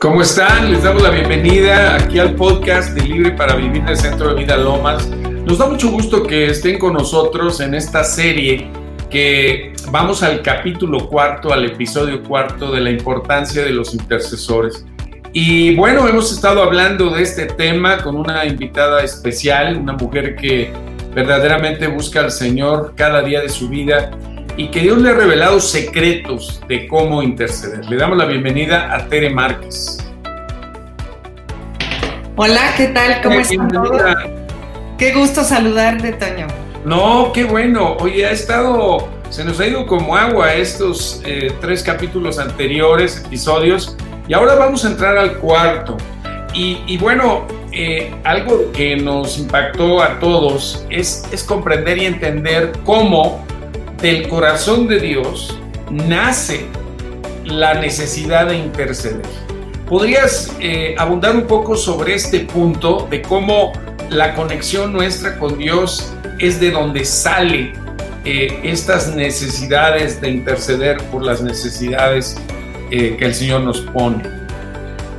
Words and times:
¿Cómo 0.00 0.22
están? 0.22 0.72
Les 0.72 0.82
damos 0.82 1.02
la 1.02 1.10
bienvenida 1.10 1.96
aquí 1.96 2.18
al 2.18 2.34
podcast 2.34 2.94
de 2.94 3.06
Libre 3.06 3.32
para 3.32 3.54
Vivir 3.54 3.84
del 3.84 3.98
Centro 3.98 4.30
de 4.30 4.42
Vida 4.42 4.56
Lomas. 4.56 5.06
Nos 5.10 5.58
da 5.58 5.66
mucho 5.66 5.90
gusto 5.90 6.22
que 6.22 6.46
estén 6.46 6.78
con 6.78 6.94
nosotros 6.94 7.60
en 7.60 7.74
esta 7.74 8.02
serie 8.02 8.70
que 9.10 9.74
vamos 9.90 10.22
al 10.22 10.40
capítulo 10.40 11.06
cuarto, 11.06 11.52
al 11.52 11.66
episodio 11.66 12.22
cuarto 12.22 12.72
de 12.72 12.80
la 12.80 12.88
importancia 12.88 13.62
de 13.62 13.72
los 13.72 13.92
intercesores. 13.92 14.86
Y 15.34 15.76
bueno, 15.76 16.08
hemos 16.08 16.32
estado 16.32 16.62
hablando 16.62 17.10
de 17.10 17.22
este 17.22 17.44
tema 17.44 17.98
con 17.98 18.16
una 18.16 18.46
invitada 18.46 19.02
especial, 19.02 19.76
una 19.76 19.92
mujer 19.92 20.34
que 20.34 20.72
verdaderamente 21.14 21.88
busca 21.88 22.20
al 22.20 22.30
Señor 22.30 22.94
cada 22.96 23.20
día 23.20 23.42
de 23.42 23.50
su 23.50 23.68
vida 23.68 24.12
y 24.60 24.68
que 24.68 24.80
Dios 24.80 24.98
le 24.98 25.08
ha 25.08 25.14
revelado 25.14 25.58
secretos 25.58 26.60
de 26.68 26.86
cómo 26.86 27.22
interceder. 27.22 27.86
Le 27.86 27.96
damos 27.96 28.18
la 28.18 28.26
bienvenida 28.26 28.94
a 28.94 29.08
Tere 29.08 29.30
Márquez. 29.30 29.96
Hola, 32.36 32.74
¿qué 32.76 32.88
tal? 32.88 33.22
¿Cómo 33.22 33.40
están 33.40 33.68
todos? 33.68 34.02
Qué 34.98 35.14
gusto 35.14 35.44
saludarte, 35.44 36.12
Toño. 36.12 36.46
No, 36.84 37.32
qué 37.32 37.44
bueno. 37.44 37.96
Oye, 38.00 38.26
ha 38.26 38.32
estado, 38.32 39.08
se 39.30 39.44
nos 39.44 39.58
ha 39.60 39.66
ido 39.66 39.86
como 39.86 40.14
agua 40.14 40.52
estos 40.52 41.22
eh, 41.24 41.50
tres 41.62 41.82
capítulos 41.82 42.38
anteriores, 42.38 43.22
episodios, 43.24 43.96
y 44.28 44.34
ahora 44.34 44.56
vamos 44.56 44.84
a 44.84 44.88
entrar 44.88 45.16
al 45.16 45.38
cuarto. 45.38 45.96
Y, 46.52 46.98
bueno, 46.98 47.46
eh, 47.72 48.14
algo 48.24 48.70
que 48.72 48.94
nos 48.96 49.38
impactó 49.38 50.02
a 50.02 50.18
todos 50.18 50.84
es, 50.90 51.24
es 51.32 51.44
comprender 51.44 51.96
y 51.96 52.04
entender 52.04 52.72
cómo 52.84 53.42
del 54.02 54.28
corazón 54.28 54.86
de 54.88 54.98
Dios 54.98 55.58
nace 55.90 56.64
la 57.44 57.74
necesidad 57.74 58.46
de 58.46 58.56
interceder. 58.56 59.26
¿Podrías 59.86 60.54
eh, 60.60 60.94
abundar 60.96 61.36
un 61.36 61.46
poco 61.46 61.76
sobre 61.76 62.14
este 62.14 62.40
punto 62.40 63.06
de 63.10 63.20
cómo 63.20 63.72
la 64.08 64.34
conexión 64.34 64.92
nuestra 64.92 65.38
con 65.38 65.58
Dios 65.58 66.12
es 66.38 66.60
de 66.60 66.70
donde 66.70 67.04
sale 67.04 67.72
eh, 68.24 68.60
estas 68.62 69.14
necesidades 69.14 70.20
de 70.20 70.30
interceder 70.30 70.98
por 71.10 71.22
las 71.22 71.42
necesidades 71.42 72.36
eh, 72.90 73.16
que 73.18 73.24
el 73.24 73.34
Señor 73.34 73.62
nos 73.62 73.80
pone? 73.80 74.22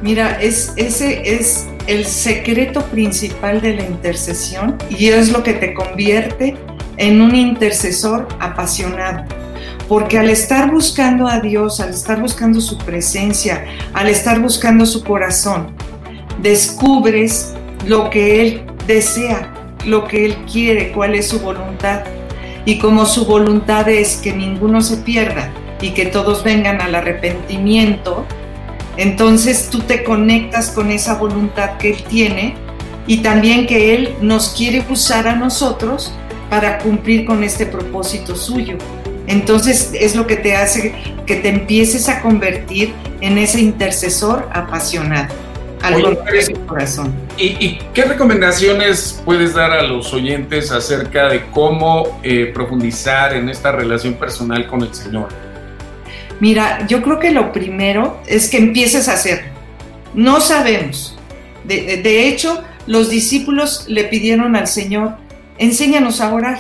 Mira, 0.02 0.42
es, 0.42 0.74
ese 0.78 1.36
es 1.36 1.68
el 1.88 2.06
secreto 2.06 2.82
principal 2.86 3.62
de 3.62 3.76
la 3.76 3.84
intercesión 3.84 4.78
y 4.90 5.08
es 5.08 5.32
lo 5.32 5.44
que 5.44 5.54
te 5.54 5.74
convierte 5.74 6.56
en 7.02 7.20
un 7.20 7.36
intercesor 7.36 8.28
apasionado. 8.40 9.24
Porque 9.90 10.20
al 10.20 10.30
estar 10.30 10.72
buscando 10.72 11.28
a 11.28 11.40
Dios, 11.40 11.82
al 11.82 11.90
estar 11.90 12.22
buscando 12.22 12.62
su 12.62 12.78
presencia, 12.78 13.66
al 13.94 14.08
estar 14.08 14.40
buscando 14.40 14.86
su 14.86 15.04
corazón, 15.04 15.76
descubres 16.42 17.54
lo 17.88 18.10
que 18.10 18.42
Él 18.42 18.62
desea, 18.88 19.52
lo 19.86 20.08
que 20.08 20.26
Él 20.26 20.38
quiere, 20.50 20.92
cuál 20.92 21.16
es 21.16 21.28
su 21.28 21.40
voluntad. 21.40 22.04
Y 22.66 22.78
como 22.78 23.06
su 23.08 23.26
voluntad 23.26 23.90
es 23.90 24.18
que 24.18 24.32
ninguno 24.32 24.82
se 24.82 24.98
pierda 24.98 25.52
y 25.82 25.90
que 25.90 26.06
todos 26.06 26.44
vengan 26.44 26.80
al 26.82 26.94
arrepentimiento, 26.94 28.26
entonces 28.98 29.70
tú 29.72 29.80
te 29.80 30.04
conectas 30.04 30.70
con 30.70 30.92
esa 30.92 31.16
voluntad 31.16 31.78
que 31.78 31.90
Él 31.94 32.04
tiene 32.04 32.54
y 33.08 33.18
también 33.18 33.66
que 33.66 33.96
Él 33.96 34.16
nos 34.22 34.50
quiere 34.50 34.86
usar 34.88 35.28
a 35.28 35.36
nosotros 35.36 36.14
para 36.52 36.80
cumplir 36.80 37.24
con 37.24 37.46
este 37.46 37.66
propósito 37.66 38.36
suyo. 38.36 38.76
Entonces 39.26 39.92
es 39.94 40.18
lo 40.18 40.28
que 40.28 40.36
te 40.36 40.54
hace 40.54 40.94
que 41.26 41.38
te 41.38 41.48
empieces 41.48 42.10
a 42.10 42.22
convertir 42.22 42.94
en 43.22 43.38
ese 43.38 43.62
intercesor 43.62 44.50
apasionado. 44.52 45.34
Al 45.82 45.96
de 46.26 46.42
su 46.44 46.66
corazón. 46.68 47.14
¿y, 47.38 47.80
qué 47.94 48.04
recomendaciones 48.04 49.22
puedes 49.24 49.54
dar 49.54 49.72
a 49.72 49.82
los 49.82 50.14
oyentes 50.14 50.72
acerca 50.72 51.30
de 51.30 51.46
cómo 51.52 52.20
eh, 52.22 52.52
profundizar 52.54 53.34
en 53.34 53.48
esta 53.48 53.72
relación 53.72 54.16
personal 54.16 54.68
con 54.68 54.82
el 54.82 54.94
Señor? 54.94 55.30
Mira, 56.42 56.86
yo 56.86 57.02
creo 57.02 57.18
que 57.18 57.32
lo 57.32 57.54
primero 57.54 58.22
es 58.28 58.50
que 58.50 58.58
empieces 58.58 59.08
a 59.08 59.14
hacer. 59.14 59.46
No 60.14 60.42
sabemos. 60.42 61.18
de 61.64 62.28
hecho, 62.28 62.62
los 62.88 63.10
discípulos 63.10 63.86
le 63.88 64.04
pidieron 64.04 64.58
al 64.58 64.68
Señor 64.68 65.16
enséñanos 65.58 66.22
a 66.22 66.34
orar, 66.34 66.60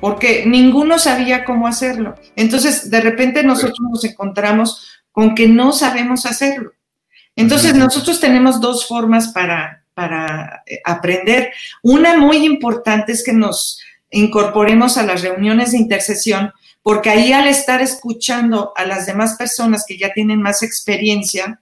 porque 0.00 0.44
ninguno 0.46 0.98
sabía 0.98 1.44
cómo 1.44 1.66
hacerlo. 1.66 2.14
Entonces, 2.36 2.90
de 2.90 3.00
repente 3.00 3.42
nosotros 3.42 3.78
nos 3.80 4.04
encontramos 4.04 4.88
con 5.12 5.34
que 5.34 5.48
no 5.48 5.72
sabemos 5.72 6.26
hacerlo. 6.26 6.72
Entonces, 7.36 7.74
nosotros 7.74 8.20
tenemos 8.20 8.60
dos 8.60 8.86
formas 8.86 9.28
para, 9.28 9.84
para 9.94 10.62
eh, 10.66 10.80
aprender. 10.84 11.52
Una 11.82 12.16
muy 12.16 12.44
importante 12.44 13.12
es 13.12 13.24
que 13.24 13.32
nos 13.32 13.80
incorporemos 14.10 14.96
a 14.96 15.04
las 15.04 15.22
reuniones 15.22 15.72
de 15.72 15.78
intercesión, 15.78 16.52
porque 16.82 17.10
ahí 17.10 17.32
al 17.32 17.46
estar 17.48 17.82
escuchando 17.82 18.72
a 18.76 18.84
las 18.84 19.06
demás 19.06 19.34
personas 19.34 19.84
que 19.86 19.98
ya 19.98 20.12
tienen 20.12 20.40
más 20.40 20.62
experiencia, 20.62 21.60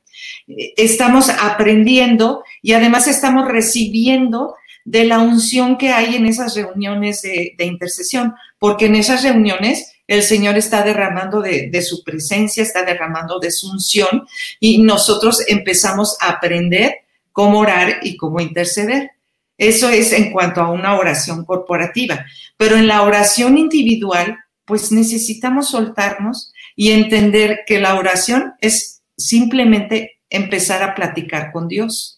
eh, 0.48 0.74
estamos 0.76 1.28
aprendiendo 1.28 2.44
y 2.62 2.72
además 2.72 3.08
estamos 3.08 3.48
recibiendo 3.48 4.54
de 4.86 5.04
la 5.04 5.18
unción 5.18 5.76
que 5.76 5.90
hay 5.90 6.14
en 6.14 6.26
esas 6.26 6.54
reuniones 6.54 7.20
de, 7.20 7.56
intercesión, 7.58 8.34
porque 8.58 8.86
en 8.86 8.94
esas 8.94 9.24
reuniones 9.24 9.92
el 10.06 10.22
Señor 10.22 10.56
está 10.56 10.82
derramando 10.82 11.42
de, 11.42 11.68
de, 11.70 11.82
su 11.82 12.04
presencia, 12.04 12.62
está 12.62 12.84
derramando 12.84 13.40
de 13.40 13.50
su 13.50 13.68
unción 13.68 14.26
y 14.60 14.78
nosotros 14.78 15.42
empezamos 15.48 16.16
a 16.20 16.30
aprender 16.30 16.94
cómo 17.32 17.58
orar 17.58 17.98
y 18.02 18.16
cómo 18.16 18.40
interceder. 18.40 19.10
Eso 19.58 19.88
es 19.88 20.12
en 20.12 20.30
cuanto 20.30 20.60
a 20.60 20.70
una 20.70 20.96
oración 20.96 21.44
corporativa, 21.44 22.24
pero 22.56 22.76
en 22.76 22.86
la 22.86 23.02
oración 23.02 23.58
individual, 23.58 24.38
pues 24.64 24.92
necesitamos 24.92 25.70
soltarnos 25.70 26.52
y 26.76 26.92
entender 26.92 27.60
que 27.66 27.80
la 27.80 27.96
oración 27.96 28.52
es 28.60 29.02
simplemente 29.16 30.20
empezar 30.30 30.84
a 30.84 30.94
platicar 30.94 31.50
con 31.50 31.66
Dios 31.66 32.15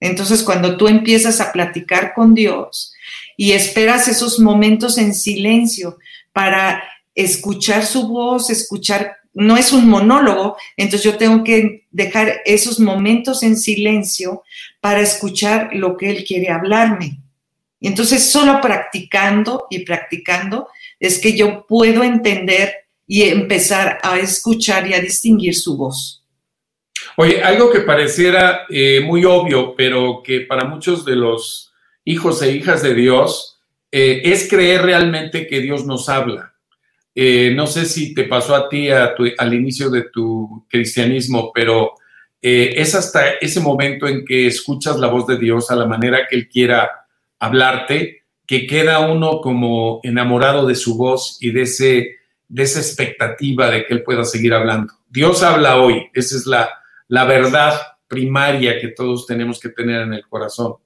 entonces, 0.00 0.42
cuando 0.42 0.76
tú 0.76 0.88
empiezas 0.88 1.40
a 1.40 1.52
platicar 1.52 2.12
con 2.14 2.34
Dios 2.34 2.92
y 3.36 3.52
esperas 3.52 4.08
esos 4.08 4.38
momentos 4.38 4.98
en 4.98 5.14
silencio 5.14 5.98
para 6.32 6.82
escuchar 7.14 7.86
su 7.86 8.08
voz, 8.08 8.50
escuchar, 8.50 9.16
no 9.32 9.56
es 9.56 9.72
un 9.72 9.88
monólogo, 9.88 10.56
entonces 10.76 11.04
yo 11.04 11.16
tengo 11.16 11.42
que 11.44 11.86
dejar 11.90 12.40
esos 12.44 12.80
momentos 12.80 13.42
en 13.42 13.56
silencio 13.56 14.42
para 14.80 15.00
escuchar 15.00 15.70
lo 15.72 15.96
que 15.96 16.10
Él 16.10 16.24
quiere 16.24 16.50
hablarme. 16.50 17.20
Y 17.80 17.86
entonces, 17.86 18.24
solo 18.30 18.60
practicando 18.60 19.66
y 19.70 19.80
practicando 19.84 20.68
es 20.98 21.18
que 21.18 21.36
yo 21.36 21.66
puedo 21.66 22.02
entender 22.02 22.74
y 23.06 23.22
empezar 23.22 23.98
a 24.02 24.18
escuchar 24.18 24.88
y 24.88 24.94
a 24.94 25.00
distinguir 25.00 25.54
su 25.54 25.76
voz. 25.76 26.23
Oye, 27.16 27.42
algo 27.42 27.70
que 27.70 27.80
pareciera 27.80 28.66
eh, 28.68 29.00
muy 29.00 29.24
obvio, 29.24 29.74
pero 29.76 30.20
que 30.24 30.40
para 30.40 30.64
muchos 30.64 31.04
de 31.04 31.14
los 31.14 31.72
hijos 32.04 32.42
e 32.42 32.50
hijas 32.52 32.82
de 32.82 32.94
Dios 32.94 33.60
eh, 33.92 34.22
es 34.24 34.48
creer 34.48 34.82
realmente 34.82 35.46
que 35.46 35.60
Dios 35.60 35.86
nos 35.86 36.08
habla. 36.08 36.54
Eh, 37.14 37.52
no 37.54 37.68
sé 37.68 37.84
si 37.84 38.14
te 38.14 38.24
pasó 38.24 38.56
a 38.56 38.68
ti 38.68 38.88
al 38.90 39.54
inicio 39.54 39.90
de 39.90 40.02
tu 40.10 40.66
cristianismo, 40.68 41.52
pero 41.54 41.94
es 42.46 42.94
hasta 42.94 43.30
ese 43.40 43.58
momento 43.60 44.06
en 44.06 44.22
que 44.22 44.46
escuchas 44.46 44.98
la 44.98 45.06
voz 45.06 45.26
de 45.26 45.38
Dios 45.38 45.70
a 45.70 45.76
la 45.76 45.86
manera 45.86 46.26
que 46.28 46.36
Él 46.36 46.46
quiera 46.46 47.06
hablarte, 47.38 48.24
que 48.46 48.66
queda 48.66 49.00
uno 49.00 49.40
como 49.40 50.00
enamorado 50.02 50.66
de 50.66 50.74
su 50.74 50.98
voz 50.98 51.38
y 51.40 51.52
de, 51.52 51.62
ese, 51.62 52.16
de 52.48 52.62
esa 52.62 52.80
expectativa 52.80 53.70
de 53.70 53.86
que 53.86 53.94
Él 53.94 54.02
pueda 54.02 54.24
seguir 54.24 54.52
hablando. 54.52 54.92
Dios 55.08 55.42
habla 55.42 55.80
hoy, 55.80 56.10
esa 56.12 56.36
es 56.36 56.44
la, 56.44 56.83
la 57.08 57.24
verdad 57.24 57.80
primaria 58.08 58.80
que 58.80 58.88
todos 58.88 59.26
tenemos 59.26 59.60
que 59.60 59.70
tener 59.70 60.02
en 60.02 60.14
el 60.14 60.26
corazón. 60.28 60.76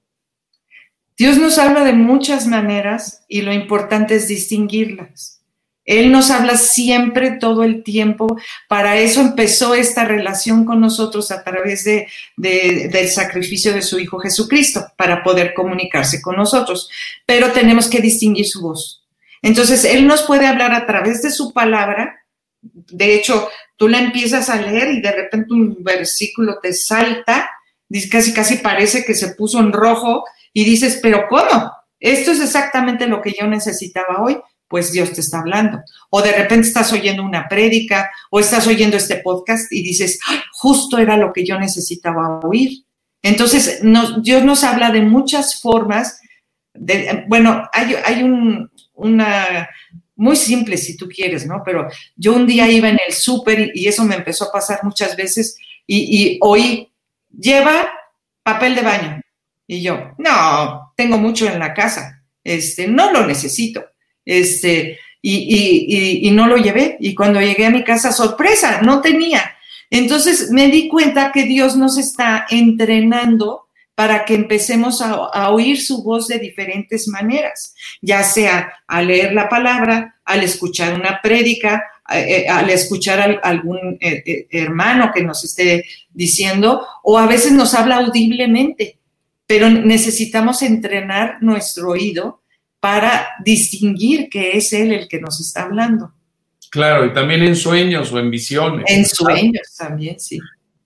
Dios 1.17 1.37
nos 1.37 1.57
habla 1.57 1.83
de 1.83 1.93
muchas 1.93 2.47
maneras 2.47 3.25
y 3.27 3.41
lo 3.41 3.51
importante 3.51 4.15
es 4.15 4.27
distinguirlas. 4.27 5.39
Él 5.89 6.11
nos 6.11 6.29
habla 6.29 6.55
siempre, 6.55 7.31
todo 7.31 7.63
el 7.63 7.83
tiempo. 7.83 8.37
Para 8.67 8.97
eso 8.97 9.21
empezó 9.21 9.73
esta 9.73 10.05
relación 10.05 10.63
con 10.63 10.79
nosotros 10.79 11.31
a 11.31 11.43
través 11.43 11.83
de, 11.83 12.07
del 12.37 13.07
sacrificio 13.09 13.73
de 13.73 13.81
su 13.81 13.99
Hijo 13.99 14.19
Jesucristo, 14.19 14.85
para 14.95 15.23
poder 15.23 15.55
comunicarse 15.55 16.21
con 16.21 16.35
nosotros. 16.35 16.89
Pero 17.25 17.51
tenemos 17.53 17.89
que 17.89 18.01
distinguir 18.01 18.45
su 18.45 18.61
voz. 18.61 19.03
Entonces, 19.41 19.83
Él 19.83 20.05
nos 20.05 20.21
puede 20.21 20.45
hablar 20.45 20.73
a 20.73 20.85
través 20.85 21.23
de 21.23 21.31
su 21.31 21.53
palabra. 21.53 22.23
De 22.61 23.15
hecho, 23.15 23.49
tú 23.79 23.87
la 23.87 23.99
empiezas 23.99 24.49
a 24.49 24.61
leer 24.61 24.91
y 24.91 25.01
de 25.01 25.11
repente 25.11 25.53
un 25.53 25.77
versículo 25.81 26.59
te 26.61 26.73
salta, 26.73 27.49
casi 28.11 28.33
casi 28.33 28.57
parece 28.57 29.05
que 29.05 29.15
se 29.15 29.35
puso 29.35 29.59
en 29.59 29.71
rojo 29.71 30.25
y 30.53 30.65
dices, 30.65 30.99
pero 31.01 31.27
¿cómo? 31.29 31.71
Esto 31.97 32.31
es 32.31 32.41
exactamente 32.41 33.07
lo 33.07 33.21
que 33.21 33.33
yo 33.39 33.47
necesitaba 33.47 34.21
hoy, 34.21 34.37
pues 34.67 34.91
Dios 34.91 35.13
te 35.13 35.21
está 35.21 35.39
hablando. 35.39 35.79
O 36.09 36.21
de 36.21 36.33
repente 36.33 36.67
estás 36.67 36.91
oyendo 36.91 37.23
una 37.23 37.47
prédica 37.47 38.11
o 38.29 38.41
estás 38.41 38.67
oyendo 38.67 38.97
este 38.97 39.15
podcast 39.15 39.71
y 39.71 39.81
dices, 39.81 40.19
justo 40.51 40.97
era 40.97 41.15
lo 41.15 41.31
que 41.31 41.45
yo 41.45 41.57
necesitaba 41.57 42.41
oír. 42.41 42.83
Entonces, 43.21 43.81
Dios 44.21 44.43
nos 44.43 44.65
habla 44.65 44.91
de 44.91 45.01
muchas 45.01 45.61
formas. 45.61 46.19
De, 46.73 47.23
bueno, 47.29 47.69
hay, 47.71 47.95
hay 48.05 48.23
un, 48.23 48.69
una 48.93 49.69
muy 50.19 50.35
simple 50.35 50.77
si 50.77 50.95
tú 50.97 51.07
quieres, 51.07 51.45
¿no? 51.45 51.61
Pero 51.65 51.87
yo 52.15 52.33
un 52.33 52.45
día 52.45 52.69
iba 52.69 52.89
en 52.89 52.99
el 53.07 53.13
súper 53.13 53.71
y 53.73 53.87
eso 53.87 54.03
me 54.03 54.15
empezó 54.15 54.45
a 54.45 54.51
pasar 54.51 54.81
muchas 54.83 55.15
veces 55.15 55.57
y, 55.87 55.97
y 55.97 56.37
oí, 56.41 56.91
lleva 57.29 57.89
papel 58.43 58.75
de 58.75 58.81
baño. 58.81 59.21
Y 59.65 59.81
yo, 59.81 60.11
no, 60.17 60.93
tengo 60.95 61.17
mucho 61.17 61.47
en 61.47 61.59
la 61.59 61.73
casa, 61.73 62.23
este, 62.43 62.87
no 62.87 63.11
lo 63.11 63.25
necesito. 63.25 63.83
Este, 64.25 64.99
y, 65.21 66.27
y, 66.27 66.31
no 66.31 66.47
lo 66.47 66.57
llevé. 66.57 66.97
Y 66.99 67.13
cuando 67.15 67.41
llegué 67.41 67.65
a 67.65 67.71
mi 67.71 67.83
casa, 67.83 68.11
sorpresa, 68.11 68.81
no 68.81 69.01
tenía. 69.01 69.55
Entonces 69.89 70.51
me 70.51 70.67
di 70.67 70.87
cuenta 70.87 71.31
que 71.31 71.43
Dios 71.43 71.75
nos 71.75 71.97
está 71.97 72.45
entrenando 72.49 73.68
para 73.99 74.23
que 74.23 74.33
empecemos 74.33 75.01
a, 75.01 75.49
oír 75.49 75.81
su 75.81 76.01
voz 76.01 76.29
de 76.29 76.39
diferentes 76.39 77.09
maneras, 77.09 77.75
ya 78.01 78.23
sea 78.23 78.71
al 78.87 79.07
leer 79.07 79.33
la 79.33 79.49
palabra, 79.49 80.15
al 80.23 80.41
escuchar 80.41 80.97
una 80.97 81.19
prédica, 81.21 81.83
eh, 82.09 82.47
al 82.47 82.69
escuchar 82.69 83.19
a 83.19 83.45
algún 83.45 83.97
eh, 83.99 84.23
eh, 84.25 84.47
hermano 84.51 85.11
que 85.13 85.21
nos 85.21 85.43
esté 85.43 85.83
diciendo, 86.13 86.81
o 87.03 87.19
a 87.19 87.27
veces 87.27 87.51
nos 87.51 87.73
habla 87.73 87.97
audiblemente, 87.97 88.99
pero 89.45 89.69
necesitamos 89.69 90.61
entrenar 90.61 91.39
nuestro 91.41 91.89
oído 91.89 92.41
para 92.79 93.27
distinguir 93.43 94.29
que 94.29 94.55
es 94.55 94.71
Él 94.71 94.93
el 94.93 95.09
que 95.09 95.19
nos 95.19 95.41
está 95.41 95.63
hablando. 95.63 96.13
Claro, 96.71 97.05
y 97.05 97.13
también 97.13 97.43
en 97.43 97.57
sueños 97.57 98.13
o 98.13 98.19
en 98.19 98.31
visiones. 98.31 98.85
En 98.87 99.05
sueños 99.05 99.75
también, 99.77 100.17
sí. 100.21 100.39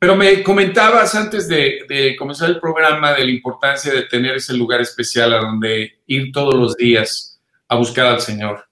Pero 0.04 0.18
me 0.18 0.44
comentabas 0.44 1.16
antes 1.16 1.48
de, 1.48 2.14
comenzar 2.20 2.50
el 2.50 2.60
programa 2.60 3.14
de 3.14 3.24
la 3.24 3.32
importancia 3.32 3.90
de 3.90 4.04
tener 4.04 4.36
ese 4.36 4.54
lugar 4.54 4.82
especial 4.82 5.32
a 5.32 5.38
donde 5.38 6.02
ir 6.08 6.30
todos 6.34 6.56
los 6.56 6.76
días 6.76 7.40
a 7.70 7.78
buscar 7.78 8.08
al 8.08 8.20
Señor. 8.20 8.68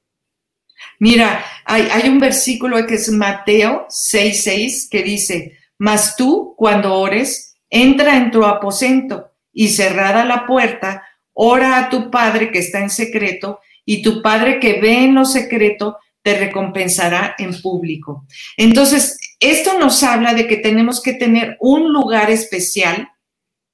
Mira, 1.00 1.42
hay, 1.64 1.88
hay 1.90 2.10
un 2.10 2.20
versículo 2.20 2.86
que 2.86 2.96
es 2.96 3.10
Mateo 3.10 3.88
6:6 3.88 4.90
que 4.92 5.04
dice, 5.04 5.58
mas 5.78 6.18
tú 6.18 6.54
cuando 6.58 6.96
ores, 6.96 7.56
entra 7.70 8.18
en 8.18 8.30
tu 8.30 8.44
aposento 8.44 9.32
y 9.54 9.70
cerrada 9.70 10.26
la 10.26 10.46
puerta, 10.46 11.02
ora 11.32 11.78
a 11.78 11.90
tu 11.90 12.12
Padre 12.12 12.52
que 12.52 12.60
está 12.60 12.80
en 12.80 12.90
secreto, 12.90 13.62
y 13.86 14.02
tu 14.02 14.22
Padre 14.22 14.60
que 14.60 14.82
ve 14.82 15.06
en 15.06 15.16
lo 15.16 15.24
secreto 15.24 15.98
te 16.24 16.38
recompensará 16.38 17.36
en 17.38 17.60
público. 17.62 18.26
Entonces, 18.58 19.18
esto 19.40 19.80
nos 19.80 20.04
habla 20.04 20.34
de 20.34 20.48
que 20.48 20.58
tenemos 20.58 21.02
que 21.02 21.14
tener 21.14 21.58
un 21.60 21.92
lugar 21.92 22.30
especial 22.30 23.10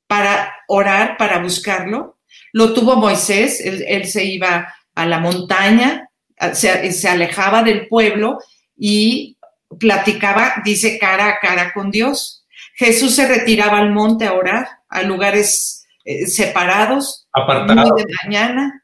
para 0.07 0.53
orar, 0.67 1.17
para 1.17 1.39
buscarlo. 1.39 2.17
Lo 2.53 2.73
tuvo 2.73 2.95
Moisés, 2.95 3.59
él, 3.61 4.05
se 4.05 4.23
iba 4.23 4.73
a 4.95 5.05
la 5.05 5.19
montaña, 5.19 6.09
se, 6.53 6.91
se, 6.93 7.09
alejaba 7.09 7.63
del 7.63 7.87
pueblo 7.87 8.39
y 8.77 9.37
platicaba, 9.79 10.61
dice, 10.63 10.97
cara 10.97 11.27
a 11.27 11.39
cara 11.39 11.73
con 11.73 11.91
Dios. 11.91 12.45
Jesús 12.75 13.15
se 13.15 13.27
retiraba 13.27 13.79
al 13.79 13.91
monte 13.91 14.25
a 14.25 14.33
orar, 14.33 14.67
a 14.87 15.01
lugares 15.01 15.85
eh, 16.05 16.27
separados, 16.27 17.27
apartados. 17.33 17.95
de 17.95 18.05
mañana. 18.23 18.83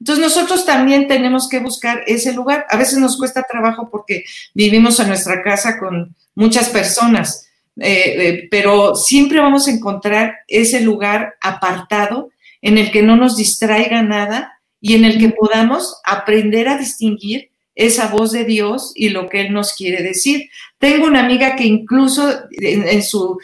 Entonces 0.00 0.22
nosotros 0.22 0.64
también 0.64 1.08
tenemos 1.08 1.48
que 1.48 1.58
buscar 1.58 2.02
ese 2.06 2.32
lugar. 2.32 2.66
A 2.70 2.76
veces 2.76 2.98
nos 2.98 3.16
cuesta 3.16 3.42
trabajo 3.42 3.88
porque 3.90 4.24
vivimos 4.54 4.98
en 5.00 5.08
nuestra 5.08 5.42
casa 5.42 5.78
con 5.78 6.14
muchas 6.34 6.68
personas, 6.68 7.48
eh, 7.80 8.14
eh, 8.16 8.48
pero 8.50 8.94
siempre 8.94 9.40
vamos 9.40 9.66
a 9.66 9.70
encontrar 9.70 10.38
ese 10.48 10.80
lugar 10.80 11.34
apartado 11.40 12.30
en 12.62 12.78
el 12.78 12.90
que 12.90 13.02
no 13.02 13.16
nos 13.16 13.36
distraiga 13.36 14.02
nada 14.02 14.60
y 14.80 14.94
en 14.94 15.04
el 15.04 15.18
que 15.18 15.30
podamos 15.30 16.00
aprender 16.04 16.68
a 16.68 16.78
distinguir 16.78 17.50
esa 17.74 18.08
voz 18.08 18.32
de 18.32 18.44
Dios 18.44 18.92
y 18.94 19.08
lo 19.08 19.28
que 19.28 19.40
Él 19.40 19.52
nos 19.52 19.72
quiere 19.74 20.02
decir. 20.02 20.48
Tengo 20.78 21.06
una 21.06 21.20
amiga 21.20 21.56
que 21.56 21.64
incluso 21.64 22.32
en, 22.52 23.02
su 23.02 23.38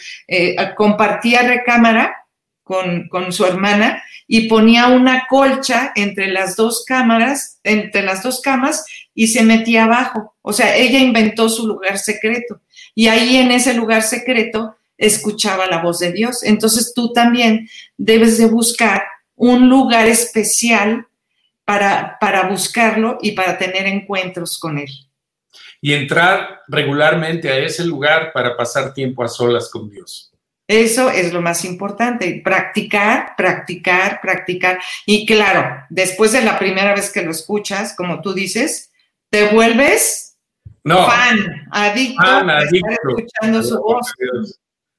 compartía 0.76 1.42
recámara 1.42 2.14
con, 2.62 3.32
su 3.32 3.44
hermana 3.44 4.02
y 4.32 4.46
ponía 4.46 4.86
una 4.86 5.26
colcha 5.28 5.90
entre 5.96 6.28
las 6.28 6.54
dos 6.54 6.84
cámaras, 6.86 7.58
entre 7.64 8.02
las 8.02 8.22
dos 8.22 8.40
camas 8.40 8.86
y 9.12 9.26
se 9.26 9.42
metía 9.42 9.82
abajo. 9.82 10.36
O 10.40 10.52
sea, 10.52 10.76
ella 10.76 11.00
inventó 11.00 11.48
su 11.48 11.66
lugar 11.66 11.98
secreto 11.98 12.60
y 12.94 13.08
ahí 13.08 13.38
en 13.38 13.50
ese 13.50 13.74
lugar 13.74 14.02
secreto 14.04 14.76
escuchaba 14.96 15.66
la 15.66 15.82
voz 15.82 15.98
de 15.98 16.12
Dios. 16.12 16.44
Entonces 16.44 16.92
tú 16.94 17.12
también 17.12 17.68
debes 17.96 18.38
de 18.38 18.46
buscar 18.46 19.02
un 19.34 19.68
lugar 19.68 20.06
especial 20.06 21.08
para, 21.64 22.16
para 22.20 22.44
buscarlo 22.44 23.18
y 23.20 23.32
para 23.32 23.58
tener 23.58 23.88
encuentros 23.88 24.60
con 24.60 24.78
Él. 24.78 24.90
Y 25.80 25.92
entrar 25.92 26.60
regularmente 26.68 27.48
a 27.50 27.58
ese 27.58 27.84
lugar 27.84 28.30
para 28.32 28.56
pasar 28.56 28.94
tiempo 28.94 29.24
a 29.24 29.28
solas 29.28 29.68
con 29.68 29.90
Dios. 29.90 30.29
Eso 30.70 31.10
es 31.10 31.32
lo 31.32 31.42
más 31.42 31.64
importante, 31.64 32.40
practicar, 32.44 33.34
practicar, 33.36 34.20
practicar. 34.20 34.78
Y 35.04 35.26
claro, 35.26 35.84
después 35.90 36.30
de 36.30 36.42
la 36.42 36.60
primera 36.60 36.94
vez 36.94 37.10
que 37.10 37.22
lo 37.22 37.32
escuchas, 37.32 37.96
como 37.96 38.20
tú 38.20 38.32
dices, 38.32 38.92
te 39.30 39.48
vuelves 39.48 40.38
fan, 40.84 41.66
adicto, 41.72 42.22
a 42.24 42.62
estar 42.62 42.92
escuchando 43.04 43.64
su 43.64 43.80
voz. 43.82 44.14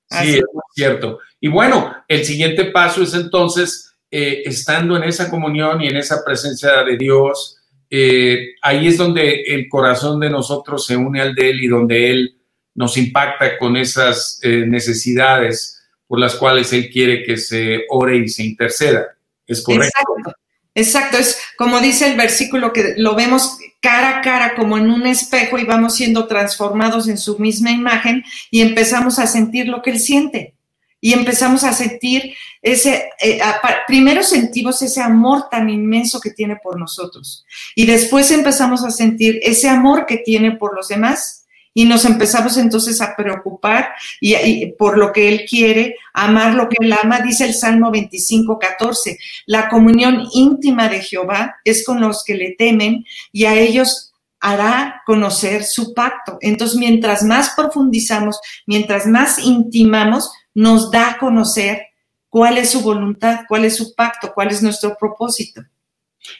Sí, 0.09 0.39
es 0.39 0.43
cierto. 0.75 1.19
Y 1.39 1.47
bueno, 1.47 1.95
el 2.05 2.25
siguiente 2.25 2.65
paso 2.65 3.03
es 3.03 3.13
entonces, 3.13 3.95
eh, 4.11 4.41
estando 4.43 4.97
en 4.97 5.03
esa 5.03 5.29
comunión 5.29 5.81
y 5.81 5.87
en 5.87 5.95
esa 5.95 6.21
presencia 6.25 6.83
de 6.83 6.97
Dios, 6.97 7.59
eh, 7.89 8.55
ahí 8.61 8.89
es 8.89 8.97
donde 8.97 9.43
el 9.43 9.69
corazón 9.69 10.19
de 10.19 10.29
nosotros 10.29 10.85
se 10.85 10.97
une 10.97 11.21
al 11.21 11.33
de 11.33 11.49
Él 11.49 11.63
y 11.63 11.67
donde 11.67 12.11
Él 12.11 12.40
nos 12.75 12.97
impacta 12.97 13.57
con 13.57 13.77
esas 13.77 14.39
eh, 14.43 14.65
necesidades 14.67 15.81
por 16.07 16.19
las 16.19 16.35
cuales 16.35 16.73
Él 16.73 16.89
quiere 16.89 17.23
que 17.23 17.37
se 17.37 17.85
ore 17.89 18.17
y 18.17 18.27
se 18.27 18.43
interceda. 18.43 19.07
¿Es 19.47 19.61
correcto? 19.61 19.99
Exacto. 20.17 20.41
Exacto, 20.73 21.17
es 21.17 21.37
como 21.57 21.81
dice 21.81 22.09
el 22.09 22.15
versículo 22.15 22.71
que 22.71 22.93
lo 22.95 23.13
vemos 23.13 23.57
cara 23.81 24.19
a 24.19 24.21
cara 24.21 24.55
como 24.55 24.77
en 24.77 24.89
un 24.89 25.05
espejo 25.05 25.57
y 25.57 25.65
vamos 25.65 25.95
siendo 25.95 26.27
transformados 26.27 27.09
en 27.09 27.17
su 27.17 27.37
misma 27.39 27.71
imagen 27.71 28.23
y 28.49 28.61
empezamos 28.61 29.19
a 29.19 29.27
sentir 29.27 29.67
lo 29.67 29.81
que 29.81 29.91
él 29.91 29.99
siente 29.99 30.55
y 31.01 31.13
empezamos 31.13 31.65
a 31.65 31.73
sentir 31.73 32.35
ese, 32.61 33.09
eh, 33.19 33.41
primero 33.87 34.23
sentimos 34.23 34.81
ese 34.81 35.01
amor 35.01 35.49
tan 35.49 35.69
inmenso 35.69 36.21
que 36.21 36.29
tiene 36.29 36.55
por 36.55 36.79
nosotros 36.79 37.43
y 37.75 37.85
después 37.85 38.31
empezamos 38.31 38.85
a 38.85 38.91
sentir 38.91 39.39
ese 39.43 39.67
amor 39.67 40.05
que 40.05 40.17
tiene 40.17 40.51
por 40.51 40.73
los 40.73 40.87
demás 40.87 41.40
y 41.73 41.85
nos 41.85 42.05
empezamos 42.05 42.57
entonces 42.57 43.01
a 43.01 43.15
preocupar 43.15 43.89
y, 44.19 44.71
por 44.73 44.97
lo 44.97 45.11
que 45.11 45.29
Él 45.29 45.45
quiere, 45.49 45.95
amar 46.13 46.53
lo 46.53 46.67
que 46.67 46.77
Él 46.79 46.93
ama, 46.93 47.21
dice 47.21 47.45
el 47.45 47.53
Salmo 47.53 47.91
25, 47.91 48.59
14. 48.59 49.17
La 49.45 49.69
comunión 49.69 50.27
íntima 50.33 50.89
de 50.89 51.01
Jehová 51.01 51.55
es 51.63 51.85
con 51.85 52.01
los 52.01 52.23
que 52.23 52.35
le 52.35 52.55
temen 52.57 53.05
y 53.31 53.45
a 53.45 53.53
ellos 53.53 54.13
hará 54.41 55.01
conocer 55.05 55.63
su 55.63 55.93
pacto. 55.93 56.37
Entonces, 56.41 56.77
mientras 56.77 57.23
más 57.23 57.51
profundizamos, 57.55 58.39
mientras 58.65 59.05
más 59.05 59.39
intimamos, 59.39 60.31
nos 60.53 60.91
da 60.91 61.11
a 61.11 61.17
conocer 61.19 61.83
cuál 62.27 62.57
es 62.57 62.71
su 62.71 62.81
voluntad, 62.81 63.41
cuál 63.47 63.65
es 63.65 63.77
su 63.77 63.93
pacto, 63.93 64.31
cuál 64.33 64.49
es 64.49 64.63
nuestro 64.63 64.97
propósito. 64.99 65.61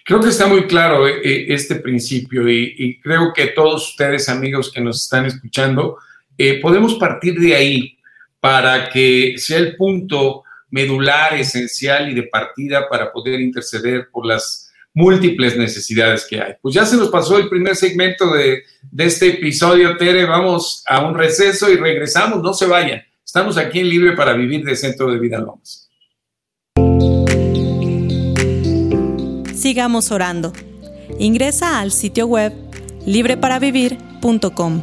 Creo 0.05 0.19
que 0.19 0.29
está 0.29 0.47
muy 0.47 0.67
claro 0.67 1.07
eh, 1.07 1.21
eh, 1.23 1.45
este 1.49 1.75
principio 1.75 2.47
y, 2.49 2.99
creo 3.01 3.33
que 3.33 3.47
todos 3.47 3.89
ustedes, 3.89 4.29
amigos 4.29 4.71
que 4.71 4.81
nos 4.81 5.03
están 5.03 5.25
escuchando, 5.25 5.97
eh, 6.37 6.59
podemos 6.61 6.95
partir 6.95 7.39
de 7.39 7.55
ahí 7.55 7.97
para 8.39 8.89
que 8.89 9.35
sea 9.37 9.57
el 9.57 9.75
punto 9.75 10.43
medular, 10.69 11.33
esencial 11.33 12.09
y 12.09 12.15
de 12.15 12.23
partida 12.23 12.87
para 12.89 13.11
poder 13.11 13.41
interceder 13.41 14.09
por 14.11 14.25
las 14.25 14.71
múltiples 14.93 15.57
necesidades 15.57 16.25
que 16.29 16.41
hay. 16.41 16.53
Pues 16.61 16.75
ya 16.75 16.85
se 16.85 16.97
nos 16.97 17.09
pasó 17.09 17.37
el 17.37 17.49
primer 17.49 17.75
segmento 17.75 18.31
de, 18.33 18.63
de 18.81 19.05
este 19.05 19.29
episodio, 19.29 19.97
Tere. 19.97 20.25
Vamos 20.25 20.83
a 20.87 21.05
un 21.05 21.15
receso 21.15 21.71
y 21.71 21.75
regresamos. 21.75 22.41
No 22.41 22.53
se 22.53 22.65
vayan. 22.65 23.01
Estamos 23.23 23.57
aquí 23.57 23.79
en 23.79 23.89
Libre 23.89 24.15
para 24.15 24.33
Vivir 24.33 24.63
de 24.63 24.75
Centro 24.75 25.11
de 25.11 25.19
Vida 25.19 25.39
Lomas. 25.39 25.80
Sigamos 29.71 30.11
orando. 30.11 30.51
Ingresa 31.17 31.79
al 31.79 31.93
sitio 31.93 32.27
web 32.27 32.51
libreparavivir.com 33.05 34.81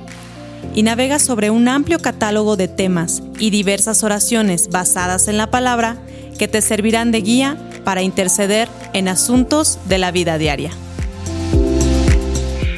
y 0.75 0.83
navega 0.83 1.18
sobre 1.18 1.50
un 1.50 1.68
amplio 1.68 1.99
catálogo 1.99 2.57
de 2.57 2.68
temas 2.68 3.23
y 3.38 3.50
diversas 3.50 4.02
oraciones 4.02 4.71
basadas 4.71 5.28
en 5.28 5.37
la 5.37 5.50
palabra 5.50 5.99
que 6.38 6.49
te 6.49 6.62
servirán 6.62 7.12
de 7.12 7.21
guía 7.21 7.59
para 7.85 8.00
interceder 8.00 8.66
en 8.95 9.09
asuntos 9.09 9.78
de 9.85 9.99
la 9.99 10.11
vida 10.11 10.38
diaria. 10.38 10.71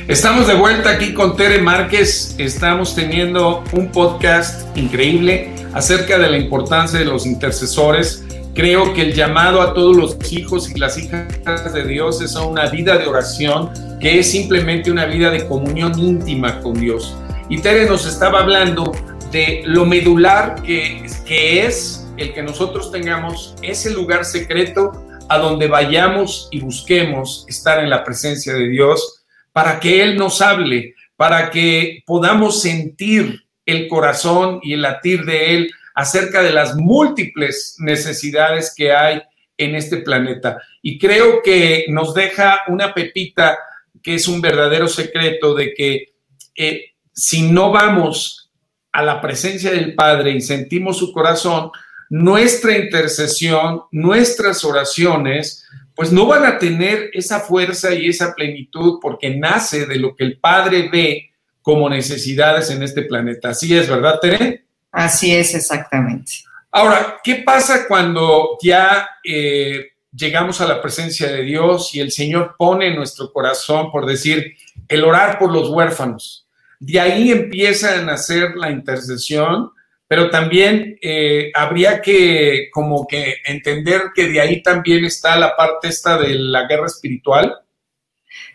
Estamos 0.08 0.48
de 0.48 0.54
vuelta 0.54 0.90
aquí 0.90 1.14
con 1.14 1.36
Tere 1.36 1.62
Márquez. 1.62 2.34
Estamos 2.38 2.96
teniendo 2.96 3.62
un 3.70 3.92
podcast 3.92 4.76
increíble 4.76 5.54
acerca 5.74 6.18
de 6.18 6.28
la 6.28 6.38
importancia 6.38 6.98
de 6.98 7.04
los 7.04 7.24
intercesores. 7.24 8.24
Creo 8.54 8.92
que 8.95 9.02
el 9.02 9.14
llamado 9.14 9.62
a 9.62 9.75
todos 9.75 9.97
los 9.97 10.33
hijos 10.33 10.71
y 10.71 10.78
las 10.78 10.99
hijas 10.99 11.73
de 11.73 11.85
Dios 11.85 12.21
es 12.21 12.35
a 12.35 12.42
una 12.42 12.66
vida 12.66 12.99
de 12.99 13.07
oración, 13.07 13.71
que 14.00 14.19
es 14.19 14.30
simplemente 14.30 14.90
una 14.90 15.07
vida 15.07 15.30
de 15.30 15.47
comunión 15.47 15.97
íntima 15.99 16.61
con 16.61 16.75
Dios. 16.75 17.16
Y 17.49 17.61
Tere 17.61 17.87
nos 17.87 18.07
estaba 18.07 18.40
hablando 18.40 18.92
de 19.30 19.62
lo 19.66 19.87
medular 19.87 20.62
que, 20.62 21.07
que 21.25 21.64
es 21.64 22.09
el 22.16 22.35
que 22.35 22.42
nosotros 22.42 22.90
tengamos 22.90 23.54
ese 23.62 23.90
lugar 23.90 24.25
secreto 24.25 24.92
a 25.28 25.38
donde 25.38 25.69
vayamos 25.69 26.49
y 26.50 26.61
busquemos 26.61 27.45
estar 27.49 27.78
en 27.78 27.88
la 27.88 28.02
presencia 28.02 28.52
de 28.52 28.69
Dios 28.69 29.25
para 29.52 29.78
que 29.78 30.02
Él 30.02 30.16
nos 30.16 30.42
hable, 30.42 30.95
para 31.16 31.50
que 31.50 32.02
podamos 32.04 32.61
sentir 32.61 33.45
el 33.64 33.87
corazón 33.87 34.59
y 34.62 34.73
el 34.73 34.83
latir 34.83 35.25
de 35.25 35.54
Él 35.54 35.71
acerca 36.00 36.42
de 36.42 36.50
las 36.50 36.76
múltiples 36.76 37.76
necesidades 37.78 38.73
que 38.75 38.90
hay 38.90 39.21
en 39.59 39.75
este 39.75 39.99
planeta. 39.99 40.57
Y 40.80 40.99
creo 40.99 41.42
que 41.42 41.85
nos 41.88 42.14
deja 42.14 42.61
una 42.69 42.95
pepita 42.95 43.59
que 44.02 44.14
es 44.14 44.26
un 44.26 44.40
verdadero 44.40 44.88
secreto 44.88 45.54
de 45.54 45.75
que 45.75 46.14
eh, 46.57 46.95
si 47.12 47.42
no 47.42 47.71
vamos 47.71 48.50
a 48.92 49.02
la 49.02 49.21
presencia 49.21 49.71
del 49.73 49.95
Padre 49.95 50.30
y 50.30 50.40
sentimos 50.40 50.97
su 50.97 51.12
corazón, 51.12 51.71
nuestra 52.09 52.78
intercesión, 52.78 53.83
nuestras 53.92 54.64
oraciones 54.64 55.66
pues 55.95 56.11
no 56.11 56.25
van 56.25 56.47
a 56.47 56.57
tener 56.57 57.11
esa 57.12 57.40
fuerza 57.40 57.92
y 57.92 58.09
esa 58.09 58.35
plenitud 58.35 59.00
porque 59.02 59.37
nace 59.37 59.85
de 59.85 59.97
lo 59.97 60.16
que 60.16 60.25
el 60.25 60.38
Padre 60.38 60.88
ve 60.90 61.33
como 61.61 61.90
necesidades 61.90 62.71
en 62.71 62.83
este 62.83 63.02
planeta. 63.02 63.50
Así 63.50 63.76
es, 63.76 63.87
¿verdad, 63.87 64.19
Tere? 64.19 64.69
Así 64.92 65.35
es, 65.35 65.54
exactamente. 65.54 66.32
Ahora, 66.70 67.20
¿qué 67.23 67.37
pasa 67.37 67.87
cuando 67.88 68.59
ya 68.62 69.09
eh, 69.25 69.92
llegamos 70.12 70.61
a 70.61 70.66
la 70.66 70.80
presencia 70.80 71.28
de 71.28 71.42
Dios 71.42 71.94
y 71.94 72.00
el 72.00 72.12
Señor 72.12 72.54
pone 72.56 72.88
en 72.88 72.97
nuestro 72.97 73.32
corazón, 73.32 73.90
por 73.90 74.06
decir, 74.06 74.56
el 74.88 75.04
orar 75.04 75.38
por 75.38 75.52
los 75.52 75.68
huérfanos? 75.68 76.47
De 76.78 76.99
ahí 76.99 77.30
empieza 77.30 77.99
a 77.99 78.02
nacer 78.02 78.56
la 78.56 78.70
intercesión 78.70 79.73
pero 80.11 80.28
también 80.28 80.99
eh, 81.00 81.52
habría 81.54 82.02
que 82.02 82.68
como 82.73 83.06
que 83.06 83.37
entender 83.44 84.11
que 84.12 84.26
de 84.26 84.40
ahí 84.40 84.61
también 84.61 85.04
está 85.04 85.37
la 85.37 85.54
parte 85.54 85.87
esta 85.87 86.18
de 86.18 86.35
la 86.35 86.66
guerra 86.66 86.87
espiritual. 86.87 87.61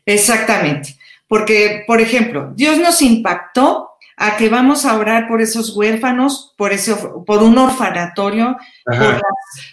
Exactamente, 0.06 0.98
porque, 1.30 1.86
por 1.88 2.02
ejemplo, 2.02 2.52
Dios 2.54 2.78
nos 2.78 3.02
impactó 3.02 3.92
a 4.18 4.38
que 4.38 4.50
vamos 4.50 4.86
a 4.86 4.98
orar 4.98 5.28
por 5.28 5.42
esos 5.42 5.76
huérfanos, 5.76 6.54
por, 6.58 6.72
ese, 6.72 6.96
por 7.26 7.44
un 7.44 7.58
orfanatorio, 7.58 8.58
por, 8.86 9.22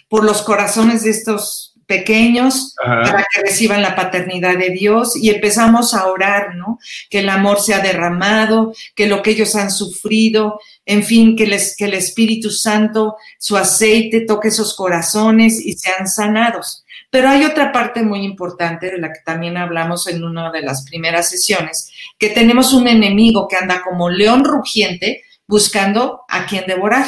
por, 0.09 0.23
los 0.23 0.41
corazones 0.41 1.03
de 1.03 1.11
estos 1.11 1.73
pequeños 1.85 2.75
para 2.83 3.25
que 3.31 3.41
reciban 3.41 3.81
la 3.81 3.95
paternidad 3.95 4.57
de 4.57 4.69
Dios 4.69 5.15
y 5.15 5.29
empezamos 5.29 5.93
a 5.93 6.07
orar, 6.07 6.55
¿no? 6.55 6.79
Que 7.09 7.19
el 7.19 7.29
amor 7.29 7.59
sea 7.59 7.79
derramado, 7.79 8.73
que 8.95 9.07
lo 9.07 9.21
que 9.21 9.31
ellos 9.31 9.55
han 9.55 9.71
sufrido, 9.71 10.59
en 10.85 11.03
fin, 11.03 11.35
que, 11.35 11.45
les, 11.45 11.75
que 11.75 11.85
el 11.85 11.93
Espíritu 11.93 12.49
Santo, 12.49 13.15
su 13.37 13.57
aceite 13.57 14.21
toque 14.21 14.47
esos 14.49 14.75
corazones 14.75 15.59
y 15.63 15.73
sean 15.73 16.07
sanados. 16.07 16.82
Pero 17.13 17.29
hay 17.29 17.45
otra 17.45 17.71
parte 17.71 18.01
muy 18.01 18.23
importante 18.25 18.89
de 18.89 18.97
la 18.97 19.13
que 19.13 19.19
también 19.23 19.55
hablamos 19.55 20.07
en 20.07 20.23
una 20.23 20.51
de 20.51 20.63
las 20.63 20.83
primeras 20.83 21.29
sesiones, 21.29 21.91
que 22.17 22.29
tenemos 22.29 22.73
un 22.73 22.87
enemigo 22.87 23.47
que 23.47 23.55
anda 23.55 23.83
como 23.83 24.09
león 24.09 24.43
rugiente 24.43 25.21
buscando 25.45 26.21
a 26.27 26.47
quien 26.47 26.65
devorar. 26.65 27.05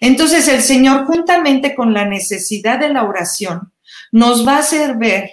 Entonces 0.00 0.48
el 0.48 0.60
Señor, 0.60 1.06
juntamente 1.06 1.74
con 1.74 1.94
la 1.94 2.04
necesidad 2.04 2.78
de 2.78 2.90
la 2.90 3.04
oración, 3.04 3.72
nos 4.12 4.46
va 4.46 4.56
a 4.56 4.58
hacer 4.58 4.98
ver 4.98 5.30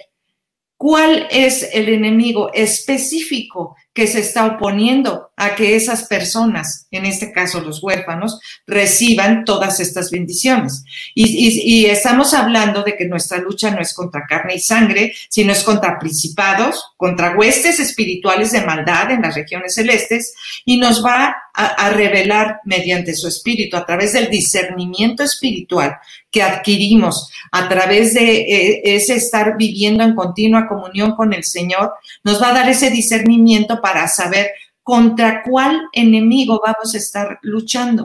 cuál 0.78 1.28
es 1.30 1.68
el 1.74 1.90
enemigo 1.90 2.50
específico 2.54 3.76
que 3.96 4.06
se 4.06 4.20
está 4.20 4.44
oponiendo 4.44 5.30
a 5.38 5.54
que 5.54 5.74
esas 5.74 6.04
personas, 6.04 6.86
en 6.90 7.06
este 7.06 7.32
caso 7.32 7.62
los 7.62 7.82
huérfanos, 7.82 8.38
reciban 8.66 9.46
todas 9.46 9.80
estas 9.80 10.10
bendiciones. 10.10 10.84
Y, 11.14 11.86
estamos 11.86 12.34
hablando 12.34 12.82
de 12.82 12.94
que 12.94 13.06
nuestra 13.06 13.38
lucha 13.38 13.70
no 13.70 13.80
es 13.80 13.94
contra 13.94 14.26
carne 14.26 14.56
y 14.56 14.60
sangre, 14.60 15.14
sino 15.30 15.52
es 15.52 15.62
contra 15.62 15.98
principados, 15.98 16.92
contra 16.98 17.36
huestes 17.36 17.80
espirituales 17.80 18.52
de 18.52 18.66
maldad 18.66 19.10
en 19.12 19.22
las 19.22 19.34
regiones 19.34 19.74
celestes, 19.74 20.34
y 20.66 20.78
nos 20.78 21.02
va 21.02 21.34
a, 21.54 21.88
revelar 21.88 22.60
mediante 22.64 23.14
su 23.14 23.28
espíritu, 23.28 23.78
a 23.78 23.86
través 23.86 24.12
del 24.12 24.28
discernimiento 24.28 25.22
espiritual 25.22 25.96
que 26.30 26.42
adquirimos, 26.42 27.30
a 27.50 27.66
través 27.66 28.12
de 28.12 28.40
eh, 28.40 28.82
ese 28.84 29.14
estar 29.14 29.56
viviendo 29.56 30.04
en 30.04 30.14
continua 30.14 30.68
comunión 30.68 31.16
con 31.16 31.32
el 31.32 31.44
Señor, 31.44 31.94
nos 32.24 32.42
va 32.42 32.50
a 32.50 32.52
dar 32.52 32.68
ese 32.68 32.90
discernimiento 32.90 33.80
para 33.86 34.08
saber 34.08 34.50
contra 34.82 35.44
cuál 35.44 35.82
enemigo 35.92 36.60
vamos 36.64 36.92
a 36.92 36.98
estar 36.98 37.38
luchando. 37.42 38.04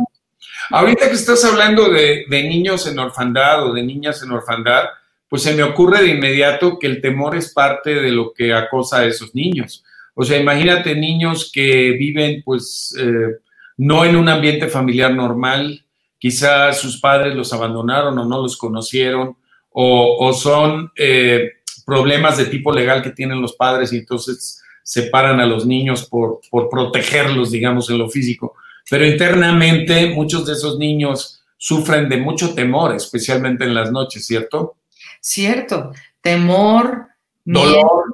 Ahorita 0.70 1.10
que 1.10 1.16
estás 1.16 1.44
hablando 1.44 1.90
de, 1.90 2.26
niños 2.30 2.86
en 2.86 3.00
orfandad 3.00 3.66
o 3.66 3.74
de 3.74 3.82
niñas 3.82 4.22
en 4.22 4.32
orfandad, 4.32 4.84
pues 5.28 5.42
se 5.42 5.56
me 5.56 5.64
ocurre 5.64 6.04
de 6.04 6.10
inmediato 6.10 6.78
que 6.78 6.86
el 6.86 7.02
temor 7.02 7.36
es 7.36 7.52
parte 7.52 7.96
de 7.96 8.12
lo 8.12 8.32
que 8.32 8.54
acosa 8.54 9.00
a 9.00 9.06
esos 9.06 9.34
niños. 9.34 9.84
O 10.14 10.24
sea, 10.24 10.38
imagínate 10.38 10.94
niños 10.94 11.50
que 11.52 11.94
viven 11.98 12.44
pues 12.46 12.96
eh, 13.00 13.40
no 13.78 14.06
en 14.06 14.16
un 14.16 14.30
ambiente 14.30 14.68
familiar 14.68 15.16
normal, 15.16 15.84
quizás 16.20 16.80
sus 16.80 17.00
padres 17.00 17.34
los 17.34 17.52
abandonaron 17.54 18.20
o 18.20 18.26
no 18.26 18.40
los 18.40 18.56
conocieron, 18.56 19.36
o, 19.72 20.32
son 20.34 20.92
eh, 20.96 21.54
problemas 21.88 22.38
de 22.38 22.46
tipo 22.46 22.72
legal 22.72 23.02
que 23.02 23.12
tienen 23.12 23.42
los 23.42 23.54
padres 23.54 23.92
y 23.94 23.98
entonces 23.98 24.61
separan 24.84 25.40
a 25.40 25.46
los 25.46 25.66
niños 25.66 26.08
por, 26.08 26.42
por 26.50 26.70
protegerlos, 26.70 27.52
digamos, 27.52 27.90
en 27.90 27.98
lo 27.98 28.10
físico. 28.10 28.56
Pero 28.90 29.06
internamente 29.06 30.10
muchos 30.10 30.46
de 30.46 30.54
esos 30.54 30.78
niños 30.78 31.44
sufren 31.58 32.10
de 32.10 32.18
mucho 32.18 32.54
temor, 32.54 32.96
especialmente 32.96 33.64
en 33.64 33.76
las 33.76 33.92
noches, 33.92 34.26
¿cierto? 34.26 34.78
Cierto, 35.20 35.92
temor, 36.20 37.08
dolor, 37.46 38.06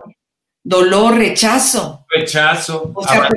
dolor, 0.63 1.15
rechazo. 1.15 2.05
Rechazo. 2.09 2.91
O 2.93 3.03
sea, 3.03 3.29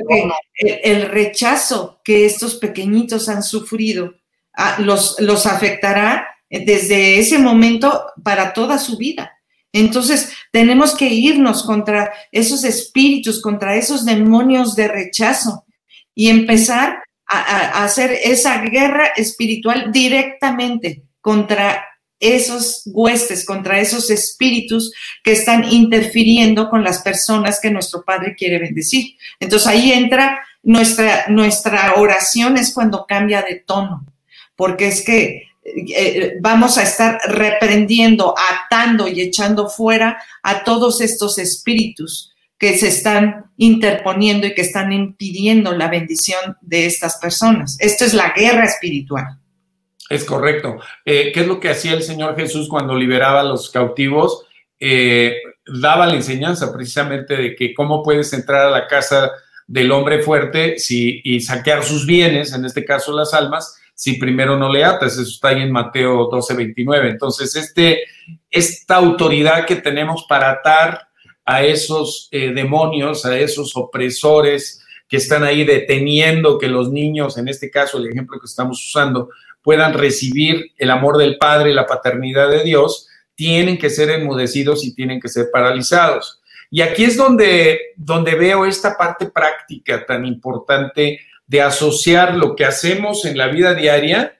el, 0.55 1.09
rechazo 1.09 2.01
que 2.03 2.25
estos 2.25 2.55
pequeñitos 2.55 3.29
han 3.29 3.41
sufrido 3.41 4.13
ah, 4.53 4.75
los, 4.79 5.19
los 5.19 5.45
afectará 5.45 6.27
desde 6.49 7.17
ese 7.17 7.39
momento 7.39 8.07
para 8.21 8.51
toda 8.51 8.77
su 8.77 8.97
vida. 8.97 9.39
Entonces, 9.73 10.33
tenemos 10.51 10.95
que 10.95 11.07
irnos 11.07 11.63
contra 11.63 12.11
esos 12.31 12.63
espíritus, 12.63 13.41
contra 13.41 13.75
esos 13.75 14.05
demonios 14.05 14.75
de 14.75 14.87
rechazo 14.87 15.65
y 16.13 16.29
empezar 16.29 17.03
a, 17.27 17.83
hacer 17.83 18.11
esa 18.23 18.61
guerra 18.61 19.07
espiritual 19.15 19.91
directamente 19.91 21.03
contra 21.21 21.85
esos 22.19 22.83
huestes, 22.85 23.45
contra 23.45 23.79
esos 23.79 24.11
espíritus 24.11 24.93
que 25.23 25.31
están 25.31 25.63
interfiriendo 25.71 26.69
con 26.69 26.83
las 26.83 27.01
personas 27.01 27.59
que 27.59 27.71
nuestro 27.71 28.03
Padre 28.03 28.35
quiere 28.37 28.59
bendecir. 28.59 29.15
Entonces 29.39 29.67
ahí 29.67 29.91
entra 29.91 30.39
nuestra, 30.61 31.25
nuestra 31.29 31.95
oración 31.95 32.57
es 32.57 32.73
cuando 32.73 33.05
cambia 33.07 33.41
de 33.41 33.55
tono, 33.65 34.05
porque 34.55 34.87
es 34.87 35.03
que 35.03 35.50
eh, 35.63 36.37
vamos 36.41 36.77
a 36.77 36.83
estar 36.83 37.19
reprendiendo, 37.27 38.33
atando 38.35 39.07
y 39.07 39.21
echando 39.21 39.69
fuera 39.69 40.21
a 40.41 40.63
todos 40.63 41.01
estos 41.01 41.37
espíritus 41.37 42.33
que 42.57 42.77
se 42.77 42.87
están 42.87 43.45
interponiendo 43.57 44.47
y 44.47 44.53
que 44.53 44.61
están 44.61 44.91
impidiendo 44.91 45.71
la 45.73 45.87
bendición 45.87 46.57
de 46.61 46.85
estas 46.85 47.17
personas. 47.17 47.77
Esto 47.79 48.05
es 48.05 48.13
la 48.13 48.33
guerra 48.35 48.65
espiritual. 48.65 49.39
Es 50.09 50.25
correcto. 50.25 50.79
Eh, 51.05 51.31
¿Qué 51.33 51.41
es 51.41 51.47
lo 51.47 51.59
que 51.59 51.69
hacía 51.69 51.93
el 51.93 52.03
Señor 52.03 52.35
Jesús 52.35 52.67
cuando 52.67 52.95
liberaba 52.95 53.41
a 53.41 53.45
los 53.45 53.69
cautivos? 53.69 54.45
Eh, 54.79 55.37
daba 55.65 56.07
la 56.07 56.15
enseñanza 56.15 56.73
precisamente 56.73 57.35
de 57.35 57.55
que 57.55 57.73
cómo 57.73 58.03
puedes 58.03 58.33
entrar 58.33 58.65
a 58.65 58.71
la 58.71 58.87
casa 58.87 59.31
del 59.67 59.91
hombre 59.91 60.21
fuerte 60.21 60.75
y 60.89 61.39
saquear 61.39 61.83
sus 61.83 62.05
bienes, 62.05 62.51
en 62.53 62.65
este 62.65 62.83
caso 62.83 63.15
las 63.15 63.33
almas, 63.33 63.80
si 64.01 64.13
primero 64.13 64.57
no 64.57 64.67
le 64.67 64.83
atas. 64.83 65.13
Eso 65.13 65.29
está 65.29 65.49
ahí 65.49 65.61
en 65.61 65.71
Mateo 65.71 66.27
12, 66.31 66.55
29. 66.55 67.07
Entonces, 67.07 67.55
este, 67.55 68.01
esta 68.49 68.95
autoridad 68.95 69.63
que 69.67 69.75
tenemos 69.75 70.25
para 70.27 70.49
atar 70.49 71.07
a 71.45 71.61
esos 71.63 72.27
eh, 72.31 72.51
demonios, 72.51 73.27
a 73.27 73.37
esos 73.37 73.77
opresores 73.77 74.83
que 75.07 75.17
están 75.17 75.43
ahí 75.43 75.63
deteniendo 75.63 76.57
que 76.57 76.67
los 76.67 76.91
niños, 76.91 77.37
en 77.37 77.47
este 77.47 77.69
caso 77.69 77.99
el 77.99 78.07
ejemplo 78.07 78.39
que 78.39 78.47
estamos 78.47 78.83
usando, 78.83 79.29
puedan 79.61 79.93
recibir 79.93 80.71
el 80.79 80.89
amor 80.89 81.17
del 81.19 81.37
Padre 81.37 81.69
y 81.69 81.75
la 81.75 81.85
paternidad 81.85 82.49
de 82.49 82.63
Dios, 82.63 83.07
tienen 83.35 83.77
que 83.77 83.91
ser 83.91 84.09
enmudecidos 84.09 84.83
y 84.83 84.95
tienen 84.95 85.19
que 85.19 85.29
ser 85.29 85.49
paralizados. 85.53 86.41
Y 86.71 86.81
aquí 86.81 87.03
es 87.03 87.17
donde, 87.17 87.79
donde 87.97 88.33
veo 88.33 88.65
esta 88.65 88.97
parte 88.97 89.27
práctica 89.27 90.03
tan 90.07 90.25
importante 90.25 91.19
de 91.51 91.61
asociar 91.61 92.35
lo 92.35 92.55
que 92.55 92.63
hacemos 92.63 93.25
en 93.25 93.37
la 93.37 93.49
vida 93.49 93.73
diaria 93.73 94.39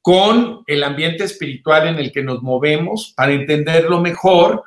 con 0.00 0.62
el 0.68 0.84
ambiente 0.84 1.24
espiritual 1.24 1.88
en 1.88 1.98
el 1.98 2.12
que 2.12 2.22
nos 2.22 2.40
movemos 2.40 3.12
para 3.16 3.32
entenderlo 3.32 4.00
mejor 4.00 4.62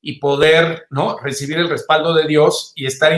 y 0.00 0.18
poder 0.18 0.86
¿no? 0.88 1.18
recibir 1.18 1.58
el 1.58 1.68
respaldo 1.68 2.14
de 2.14 2.26
Dios 2.26 2.72
y 2.74 2.86
estar 2.86 3.12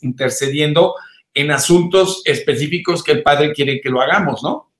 intercediendo 0.00 0.94
en 1.34 1.50
asuntos 1.50 2.22
específicos 2.24 3.04
que 3.04 3.12
el 3.12 3.22
Padre 3.22 3.52
quiere 3.52 3.82
que 3.82 3.90
lo 3.90 4.00
hagamos, 4.00 4.42
¿no? 4.42 4.72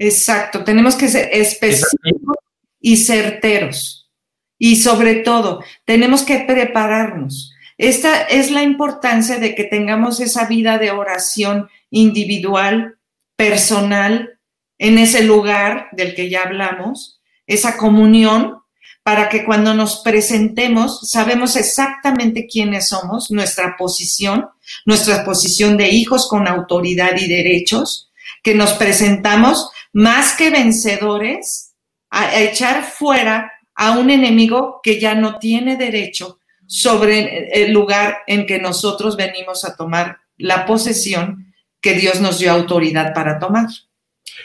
Exacto, 0.00 0.64
tenemos 0.64 0.96
que 0.96 1.06
ser 1.06 1.28
específicos 1.30 2.38
y 2.80 2.96
certeros. 2.96 4.10
Y 4.58 4.74
sobre 4.76 5.16
todo, 5.16 5.62
tenemos 5.84 6.22
que 6.24 6.40
prepararnos. 6.40 7.49
Esta 7.80 8.24
es 8.24 8.50
la 8.50 8.62
importancia 8.62 9.38
de 9.38 9.54
que 9.54 9.64
tengamos 9.64 10.20
esa 10.20 10.44
vida 10.44 10.76
de 10.76 10.90
oración 10.90 11.70
individual, 11.88 12.98
personal, 13.36 14.38
en 14.76 14.98
ese 14.98 15.24
lugar 15.24 15.88
del 15.92 16.14
que 16.14 16.28
ya 16.28 16.42
hablamos, 16.42 17.22
esa 17.46 17.78
comunión 17.78 18.58
para 19.02 19.30
que 19.30 19.46
cuando 19.46 19.72
nos 19.72 20.00
presentemos 20.00 21.08
sabemos 21.08 21.56
exactamente 21.56 22.46
quiénes 22.46 22.90
somos, 22.90 23.30
nuestra 23.30 23.78
posición, 23.78 24.50
nuestra 24.84 25.24
posición 25.24 25.78
de 25.78 25.88
hijos 25.88 26.28
con 26.28 26.48
autoridad 26.48 27.16
y 27.16 27.28
derechos, 27.28 28.12
que 28.42 28.54
nos 28.54 28.74
presentamos 28.74 29.70
más 29.94 30.34
que 30.34 30.50
vencedores 30.50 31.72
a 32.10 32.38
echar 32.40 32.84
fuera 32.84 33.50
a 33.74 33.92
un 33.92 34.10
enemigo 34.10 34.80
que 34.82 35.00
ya 35.00 35.14
no 35.14 35.38
tiene 35.38 35.76
derecho 35.76 36.39
sobre 36.70 37.48
el 37.64 37.72
lugar 37.72 38.18
en 38.28 38.46
que 38.46 38.60
nosotros 38.60 39.16
venimos 39.16 39.64
a 39.64 39.74
tomar 39.74 40.18
la 40.36 40.66
posesión 40.66 41.52
que 41.80 41.94
Dios 41.94 42.20
nos 42.20 42.38
dio 42.38 42.52
autoridad 42.52 43.12
para 43.12 43.40
tomar. 43.40 43.66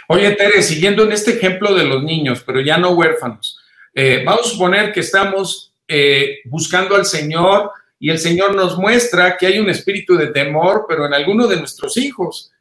Oye, 0.08 0.32
Tere, 0.32 0.64
siguiendo 0.64 1.04
en 1.04 1.12
este 1.12 1.34
ejemplo 1.34 1.76
de 1.76 1.84
los 1.84 2.02
niños, 2.02 2.42
pero 2.44 2.62
ya 2.62 2.80
no 2.80 2.94
huérfanos, 2.94 3.60
eh, 3.94 4.24
vamos 4.26 4.48
a 4.48 4.50
suponer 4.50 4.92
que 4.92 5.02
estamos 5.02 5.72
eh, 5.88 6.40
buscando 6.46 6.96
al 6.96 7.06
Señor 7.06 7.70
y 8.00 8.10
el 8.10 8.18
Señor 8.18 8.56
nos 8.56 8.76
muestra 8.76 9.38
que 9.38 9.46
hay 9.46 9.60
un 9.60 9.70
espíritu 9.70 10.18
de 10.18 10.28
temor, 10.28 10.88
pero 10.90 11.06
en 11.06 11.14
alguno 11.14 11.46
de 11.46 11.58
nuestros 11.58 11.96
hijos, 11.96 12.52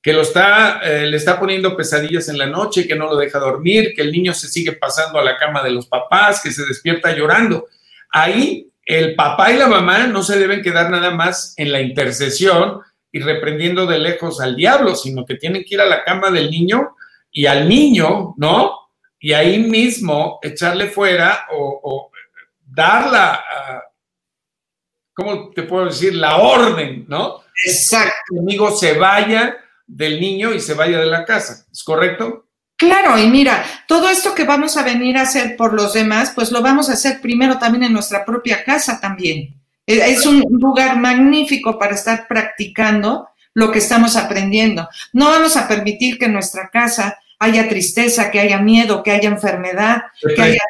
que 0.00 0.14
lo 0.14 0.22
está, 0.22 0.80
eh, 0.82 1.06
le 1.06 1.18
está 1.18 1.38
poniendo 1.38 1.76
pesadillas 1.76 2.30
en 2.30 2.38
la 2.38 2.46
noche, 2.46 2.88
que 2.88 2.96
no 2.96 3.04
lo 3.04 3.16
deja 3.16 3.38
dormir, 3.38 3.92
que 3.94 4.00
el 4.00 4.12
niño 4.12 4.32
se 4.32 4.48
sigue 4.48 4.72
pasando 4.72 5.18
a 5.18 5.24
la 5.24 5.36
cama 5.36 5.62
de 5.62 5.72
los 5.72 5.86
papás, 5.86 6.40
que 6.42 6.50
se 6.50 6.64
despierta 6.64 7.14
llorando. 7.14 7.68
Ahí 8.08 8.69
el 8.98 9.14
papá 9.14 9.52
y 9.52 9.56
la 9.56 9.68
mamá 9.68 10.06
no 10.06 10.22
se 10.22 10.38
deben 10.38 10.62
quedar 10.62 10.90
nada 10.90 11.10
más 11.10 11.54
en 11.56 11.72
la 11.72 11.80
intercesión 11.80 12.80
y 13.12 13.20
reprendiendo 13.20 13.86
de 13.86 13.98
lejos 13.98 14.40
al 14.40 14.56
diablo, 14.56 14.94
sino 14.94 15.24
que 15.24 15.34
tienen 15.34 15.64
que 15.64 15.74
ir 15.74 15.80
a 15.80 15.86
la 15.86 16.04
cama 16.04 16.30
del 16.30 16.50
niño 16.50 16.96
y 17.30 17.46
al 17.46 17.68
niño, 17.68 18.34
¿no? 18.36 18.80
y 19.20 19.34
ahí 19.34 19.58
mismo 19.58 20.38
echarle 20.42 20.88
fuera 20.88 21.46
o, 21.52 22.10
dar 22.64 23.10
la, 23.10 23.44
¿cómo 25.12 25.50
te 25.50 25.64
puedo 25.64 25.86
decir? 25.86 26.14
La 26.14 26.38
orden, 26.38 27.04
¿no? 27.06 27.42
Exacto. 27.66 28.14
Que 28.28 28.36
el 28.36 28.40
amigo 28.40 28.70
se 28.70 28.94
vaya 28.94 29.58
del 29.86 30.20
niño 30.20 30.54
y 30.54 30.60
se 30.60 30.74
vaya 30.74 30.98
de 30.98 31.06
la 31.06 31.24
casa, 31.24 31.66
¿es 31.70 31.84
correcto? 31.84 32.46
Claro, 32.80 33.18
y 33.18 33.28
mira, 33.28 33.62
todo 33.86 34.08
esto 34.08 34.34
que 34.34 34.44
vamos 34.44 34.78
a 34.78 34.82
venir 34.82 35.18
a 35.18 35.22
hacer 35.22 35.54
por 35.54 35.74
los 35.74 35.92
demás, 35.92 36.32
pues 36.34 36.50
lo 36.50 36.62
vamos 36.62 36.88
a 36.88 36.94
hacer 36.94 37.20
primero 37.20 37.58
también 37.58 37.84
en 37.84 37.92
nuestra 37.92 38.24
propia 38.24 38.64
casa 38.64 38.98
también. 38.98 39.54
E, 39.86 39.98
es 40.10 40.24
un 40.24 40.42
lugar 40.48 40.96
magnífico 40.96 41.78
para 41.78 41.94
estar 41.94 42.26
practicando 42.26 43.28
lo 43.52 43.70
que 43.70 43.80
estamos 43.80 44.16
aprendiendo. 44.16 44.88
No 45.12 45.26
vamos 45.26 45.58
a 45.58 45.68
permitir 45.68 46.18
que 46.18 46.24
en 46.24 46.32
nuestra 46.32 46.70
casa 46.70 47.18
haya 47.38 47.68
tristeza, 47.68 48.30
que 48.30 48.40
haya 48.40 48.58
miedo, 48.58 49.02
que 49.02 49.10
haya 49.10 49.28
enfermedad, 49.28 50.04
que 50.34 50.40
haya... 50.40 50.60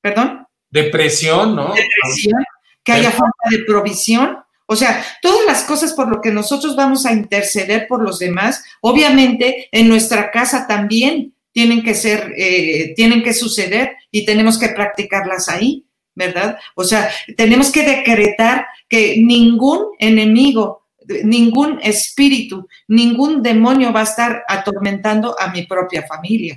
¿Perdón? 0.00 0.46
Depresión, 0.70 1.56
¿no? 1.56 1.74
Depresión, 1.74 2.44
que 2.84 2.92
haya 2.92 3.10
falta 3.10 3.50
de 3.50 3.64
provisión. 3.64 4.39
O 4.72 4.76
sea, 4.76 5.04
todas 5.20 5.44
las 5.46 5.64
cosas 5.64 5.94
por 5.94 6.08
lo 6.08 6.20
que 6.20 6.30
nosotros 6.30 6.76
vamos 6.76 7.04
a 7.04 7.12
interceder 7.12 7.88
por 7.88 8.04
los 8.04 8.20
demás, 8.20 8.62
obviamente 8.80 9.68
en 9.72 9.88
nuestra 9.88 10.30
casa 10.30 10.68
también 10.68 11.34
tienen 11.50 11.82
que 11.82 11.92
ser, 11.92 12.32
eh, 12.36 12.94
tienen 12.94 13.24
que 13.24 13.34
suceder 13.34 13.96
y 14.12 14.24
tenemos 14.24 14.60
que 14.60 14.68
practicarlas 14.68 15.48
ahí, 15.48 15.86
¿verdad? 16.14 16.56
O 16.76 16.84
sea, 16.84 17.10
tenemos 17.36 17.72
que 17.72 17.82
decretar 17.82 18.64
que 18.88 19.16
ningún 19.16 19.86
enemigo 19.98 20.86
ningún 21.24 21.80
espíritu, 21.82 22.68
ningún 22.86 23.42
demonio 23.42 23.92
va 23.92 24.00
a 24.00 24.04
estar 24.04 24.44
atormentando 24.46 25.34
a 25.36 25.50
mi 25.50 25.66
propia 25.66 26.06
familia. 26.06 26.56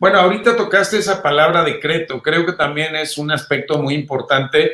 Bueno, 0.00 0.18
ahorita 0.18 0.56
tocaste 0.56 0.98
esa 0.98 1.22
palabra 1.22 1.62
decreto. 1.62 2.20
Creo 2.20 2.44
que 2.44 2.54
también 2.54 2.96
es 2.96 3.18
un 3.18 3.30
aspecto 3.30 3.80
muy 3.80 3.94
importante 3.94 4.72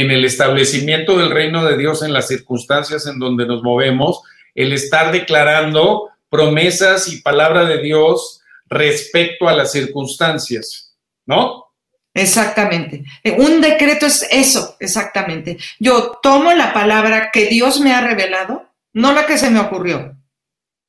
en 0.00 0.10
el 0.10 0.24
establecimiento 0.24 1.16
del 1.16 1.30
reino 1.30 1.64
de 1.64 1.76
Dios 1.76 2.02
en 2.02 2.12
las 2.12 2.28
circunstancias 2.28 3.06
en 3.06 3.18
donde 3.18 3.46
nos 3.46 3.62
movemos, 3.62 4.20
el 4.54 4.72
estar 4.72 5.12
declarando 5.12 6.10
promesas 6.28 7.08
y 7.08 7.22
palabra 7.22 7.64
de 7.64 7.80
Dios 7.82 8.40
respecto 8.68 9.48
a 9.48 9.54
las 9.54 9.72
circunstancias, 9.72 10.96
¿no? 11.24 11.66
Exactamente. 12.14 13.04
Eh, 13.22 13.36
un 13.38 13.60
decreto 13.60 14.06
es 14.06 14.26
eso, 14.30 14.76
exactamente. 14.80 15.58
Yo 15.78 16.18
tomo 16.22 16.52
la 16.52 16.72
palabra 16.72 17.30
que 17.30 17.46
Dios 17.46 17.80
me 17.80 17.92
ha 17.92 18.00
revelado, 18.00 18.70
no 18.92 19.12
la 19.12 19.26
que 19.26 19.38
se 19.38 19.50
me 19.50 19.60
ocurrió. 19.60 20.15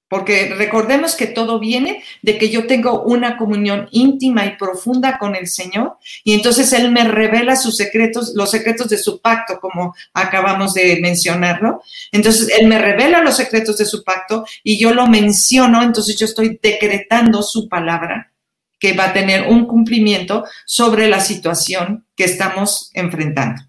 Porque 0.09 0.53
recordemos 0.57 1.15
que 1.15 1.27
todo 1.27 1.59
viene 1.59 2.03
de 2.21 2.37
que 2.37 2.49
yo 2.49 2.65
tengo 2.65 3.03
una 3.03 3.37
comunión 3.37 3.89
íntima 3.91 4.45
y 4.45 4.55
profunda 4.55 5.17
con 5.17 5.35
el 5.35 5.47
Señor 5.47 5.97
y 6.23 6.33
entonces 6.33 6.71
Él 6.71 6.91
me 6.91 7.03
revela 7.03 7.57
sus 7.57 7.75
secretos, 7.75 8.33
los 8.33 8.51
secretos 8.51 8.87
de 8.87 8.97
su 8.97 9.19
pacto, 9.19 9.59
como 9.59 9.93
acabamos 10.13 10.73
de 10.73 10.99
mencionarlo. 11.01 11.81
Entonces 12.13 12.49
Él 12.57 12.67
me 12.67 12.79
revela 12.79 13.21
los 13.21 13.35
secretos 13.35 13.77
de 13.77 13.85
su 13.85 14.03
pacto 14.03 14.45
y 14.63 14.79
yo 14.79 14.93
lo 14.93 15.07
menciono, 15.07 15.83
entonces 15.83 16.17
yo 16.17 16.25
estoy 16.25 16.57
decretando 16.61 17.43
su 17.43 17.67
palabra 17.67 18.31
que 18.79 18.93
va 18.93 19.05
a 19.05 19.13
tener 19.13 19.47
un 19.47 19.65
cumplimiento 19.65 20.45
sobre 20.65 21.07
la 21.07 21.19
situación 21.19 22.05
que 22.15 22.25
estamos 22.25 22.91
enfrentando. 22.93 23.61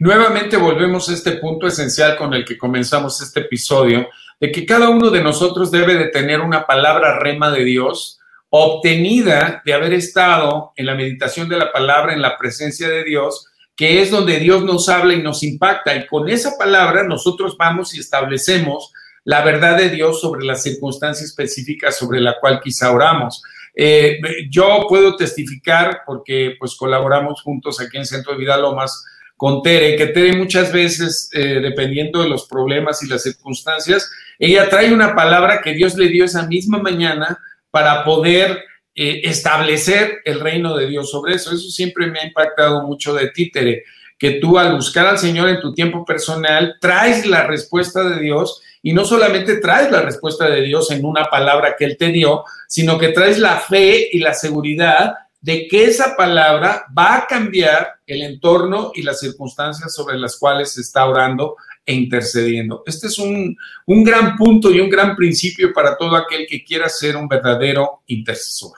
Nuevamente 0.00 0.56
volvemos 0.56 1.10
a 1.10 1.12
este 1.12 1.32
punto 1.32 1.66
esencial 1.66 2.16
con 2.16 2.32
el 2.32 2.44
que 2.44 2.56
comenzamos 2.56 3.20
este 3.20 3.40
episodio, 3.40 4.08
de 4.40 4.50
que 4.50 4.64
cada 4.64 4.88
uno 4.88 5.10
de 5.10 5.22
nosotros 5.22 5.70
debe 5.70 5.94
de 5.96 6.06
tener 6.06 6.40
una 6.40 6.66
palabra 6.66 7.18
rema 7.18 7.50
de 7.50 7.64
Dios 7.64 8.18
obtenida 8.48 9.62
de 9.64 9.74
haber 9.74 9.92
estado 9.92 10.72
en 10.76 10.86
la 10.86 10.94
meditación 10.94 11.48
de 11.48 11.58
la 11.58 11.70
palabra, 11.70 12.14
en 12.14 12.22
la 12.22 12.36
presencia 12.36 12.88
de 12.88 13.04
Dios, 13.04 13.46
que 13.76 14.02
es 14.02 14.10
donde 14.10 14.38
Dios 14.38 14.64
nos 14.64 14.88
habla 14.88 15.14
y 15.14 15.22
nos 15.22 15.42
impacta. 15.42 15.94
Y 15.94 16.06
con 16.06 16.28
esa 16.28 16.58
palabra 16.58 17.04
nosotros 17.04 17.56
vamos 17.56 17.94
y 17.94 18.00
establecemos 18.00 18.92
la 19.24 19.42
verdad 19.42 19.76
de 19.76 19.90
Dios 19.90 20.20
sobre 20.20 20.44
la 20.44 20.56
circunstancia 20.56 21.24
específica 21.24 21.92
sobre 21.92 22.20
la 22.20 22.40
cual 22.40 22.60
quizá 22.62 22.90
oramos. 22.90 23.42
Eh, 23.74 24.20
yo 24.50 24.86
puedo 24.88 25.16
testificar, 25.16 26.02
porque 26.04 26.56
pues 26.58 26.74
colaboramos 26.74 27.42
juntos 27.42 27.80
aquí 27.80 27.98
en 27.98 28.06
Centro 28.06 28.32
de 28.32 28.38
Vida 28.38 28.56
Lomas 28.56 29.04
con 29.40 29.62
Tere, 29.62 29.96
que 29.96 30.08
Tere 30.08 30.36
muchas 30.36 30.70
veces, 30.70 31.30
eh, 31.32 31.60
dependiendo 31.62 32.22
de 32.22 32.28
los 32.28 32.46
problemas 32.46 33.02
y 33.02 33.08
las 33.08 33.22
circunstancias, 33.22 34.12
ella 34.38 34.68
trae 34.68 34.92
una 34.92 35.14
palabra 35.14 35.62
que 35.62 35.72
Dios 35.72 35.94
le 35.96 36.08
dio 36.08 36.26
esa 36.26 36.46
misma 36.46 36.76
mañana 36.76 37.38
para 37.70 38.04
poder 38.04 38.62
eh, 38.94 39.22
establecer 39.24 40.18
el 40.26 40.40
reino 40.40 40.76
de 40.76 40.88
Dios 40.88 41.10
sobre 41.10 41.36
eso. 41.36 41.54
Eso 41.54 41.70
siempre 41.70 42.08
me 42.08 42.20
ha 42.20 42.26
impactado 42.26 42.82
mucho 42.82 43.14
de 43.14 43.30
ti, 43.30 43.50
Tere, 43.50 43.84
que 44.18 44.32
tú 44.32 44.58
al 44.58 44.74
buscar 44.74 45.06
al 45.06 45.18
Señor 45.18 45.48
en 45.48 45.62
tu 45.62 45.72
tiempo 45.72 46.04
personal, 46.04 46.76
traes 46.78 47.24
la 47.24 47.46
respuesta 47.46 48.06
de 48.06 48.20
Dios 48.20 48.60
y 48.82 48.92
no 48.92 49.06
solamente 49.06 49.56
traes 49.56 49.90
la 49.90 50.02
respuesta 50.02 50.50
de 50.50 50.60
Dios 50.60 50.90
en 50.90 51.02
una 51.02 51.30
palabra 51.30 51.76
que 51.78 51.86
Él 51.86 51.96
te 51.96 52.08
dio, 52.08 52.44
sino 52.68 52.98
que 52.98 53.08
traes 53.08 53.38
la 53.38 53.56
fe 53.56 54.06
y 54.12 54.18
la 54.18 54.34
seguridad 54.34 55.14
de 55.40 55.66
que 55.68 55.84
esa 55.84 56.16
palabra 56.16 56.84
va 56.96 57.16
a 57.16 57.26
cambiar 57.26 58.00
el 58.06 58.22
entorno 58.22 58.92
y 58.94 59.02
las 59.02 59.20
circunstancias 59.20 59.94
sobre 59.94 60.18
las 60.18 60.36
cuales 60.36 60.72
se 60.72 60.82
está 60.82 61.06
orando 61.06 61.56
e 61.86 61.94
intercediendo. 61.94 62.82
Este 62.86 63.06
es 63.06 63.18
un, 63.18 63.56
un 63.86 64.04
gran 64.04 64.36
punto 64.36 64.70
y 64.70 64.80
un 64.80 64.90
gran 64.90 65.16
principio 65.16 65.72
para 65.72 65.96
todo 65.96 66.14
aquel 66.14 66.46
que 66.46 66.62
quiera 66.62 66.88
ser 66.88 67.16
un 67.16 67.26
verdadero 67.26 68.02
intercesor. 68.06 68.72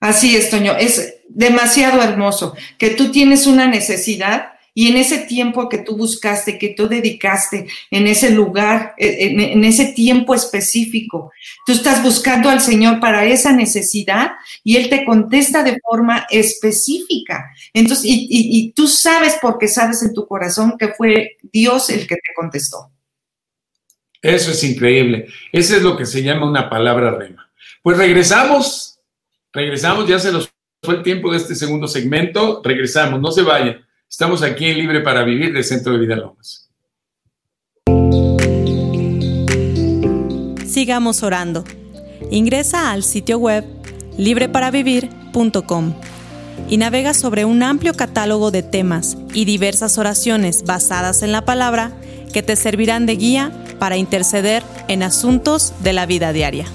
Así 0.00 0.36
es, 0.36 0.50
Toño, 0.50 0.76
es 0.76 1.20
demasiado 1.28 2.02
hermoso 2.02 2.54
que 2.78 2.90
tú 2.90 3.10
tienes 3.10 3.46
una 3.46 3.66
necesidad 3.66 4.52
Y 4.74 4.88
en 4.88 4.96
ese 4.96 5.18
tiempo 5.18 5.68
que 5.68 5.78
tú 5.78 5.96
buscaste, 5.96 6.58
que 6.58 6.68
tú 6.68 6.88
dedicaste, 6.88 7.66
en 7.90 8.06
ese 8.06 8.30
lugar, 8.30 8.94
en, 8.96 9.64
ese 9.64 9.86
tiempo 9.92 10.34
específico, 10.34 11.32
tú 11.66 11.72
estás 11.72 12.02
buscando 12.02 12.48
al 12.48 12.60
Señor 12.60 13.00
para 13.00 13.24
esa 13.24 13.52
necesidad 13.52 14.32
y 14.62 14.76
Él 14.76 14.88
te 14.88 15.04
contesta 15.04 15.62
de 15.62 15.78
forma 15.80 16.26
específica. 16.30 17.50
Entonces, 17.72 18.04
y, 18.04 18.28
y 18.30 18.72
tú 18.72 18.86
sabes 18.86 19.36
porque 19.42 19.68
sabes 19.68 20.02
en 20.02 20.14
tu 20.14 20.26
corazón 20.26 20.76
que 20.78 20.88
fue 20.88 21.38
Dios 21.52 21.90
el 21.90 22.06
que 22.06 22.16
te 22.16 22.34
contestó. 22.36 22.90
Eso 24.22 24.50
es 24.50 24.64
increíble. 24.64 25.28
Eso 25.52 25.76
es 25.76 25.82
lo 25.82 25.96
que 25.96 26.06
se 26.06 26.22
llama 26.22 26.48
una 26.48 26.68
palabra 26.68 27.12
rema. 27.12 27.50
Pues 27.82 27.96
regresamos, 27.96 28.98
regresamos, 29.52 30.08
ya 30.08 30.18
se 30.18 30.32
nos 30.32 30.50
fue 30.82 30.96
el 30.96 31.02
tiempo 31.02 31.30
de 31.30 31.38
este 31.38 31.54
segundo 31.54 31.88
segmento, 31.88 32.62
regresamos, 32.64 33.20
no 33.20 33.32
se 33.32 33.42
vayan. 33.42 33.84
Estamos 34.10 34.42
aquí 34.42 34.64
en 34.64 34.78
Libre 34.78 35.00
para 35.00 35.22
Vivir 35.22 35.52
del 35.52 35.64
Centro 35.64 35.92
de 35.92 35.98
Vida 35.98 36.16
Lomas. 36.16 36.70
Sigamos 40.66 41.22
orando. 41.22 41.64
Ingresa 42.30 42.90
al 42.90 43.02
sitio 43.02 43.38
web 43.38 43.64
libreparavivir.com 44.16 45.94
y 46.68 46.76
navega 46.78 47.12
sobre 47.14 47.44
un 47.44 47.62
amplio 47.62 47.94
catálogo 47.94 48.50
de 48.50 48.62
temas 48.62 49.18
y 49.34 49.44
diversas 49.44 49.98
oraciones 49.98 50.64
basadas 50.64 51.22
en 51.22 51.30
la 51.30 51.44
palabra 51.44 51.92
que 52.32 52.42
te 52.42 52.56
servirán 52.56 53.06
de 53.06 53.16
guía 53.16 53.52
para 53.78 53.98
interceder 53.98 54.62
en 54.88 55.02
asuntos 55.02 55.74
de 55.82 55.92
la 55.92 56.06
vida 56.06 56.32
diaria. 56.32 56.66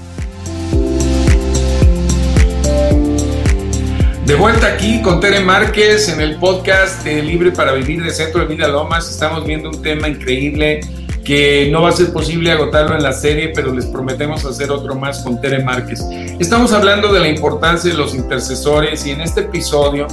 De 4.25 4.35
vuelta 4.35 4.67
aquí 4.67 5.01
con 5.01 5.19
Tere 5.19 5.41
Márquez 5.41 6.07
en 6.07 6.21
el 6.21 6.37
podcast 6.37 7.03
de 7.03 7.21
Libre 7.21 7.51
para 7.51 7.73
Vivir 7.73 8.01
de 8.01 8.09
Centro 8.09 8.39
de 8.39 8.47
Vida 8.47 8.69
Lomas. 8.69 9.09
Estamos 9.09 9.45
viendo 9.45 9.69
un 9.69 9.81
tema 9.81 10.07
increíble 10.07 10.79
que 11.25 11.67
no 11.69 11.81
va 11.81 11.89
a 11.89 11.91
ser 11.91 12.13
posible 12.13 12.49
agotarlo 12.49 12.95
en 12.95 13.03
la 13.03 13.11
serie, 13.11 13.51
pero 13.53 13.73
les 13.73 13.85
prometemos 13.85 14.45
hacer 14.45 14.71
otro 14.71 14.95
más 14.95 15.19
con 15.23 15.41
Tere 15.41 15.61
Márquez. 15.61 16.01
Estamos 16.39 16.71
hablando 16.71 17.11
de 17.11 17.19
la 17.19 17.27
importancia 17.27 17.91
de 17.91 17.97
los 17.97 18.15
intercesores 18.15 19.05
y 19.05 19.11
en 19.11 19.19
este 19.19 19.41
episodio 19.41 20.07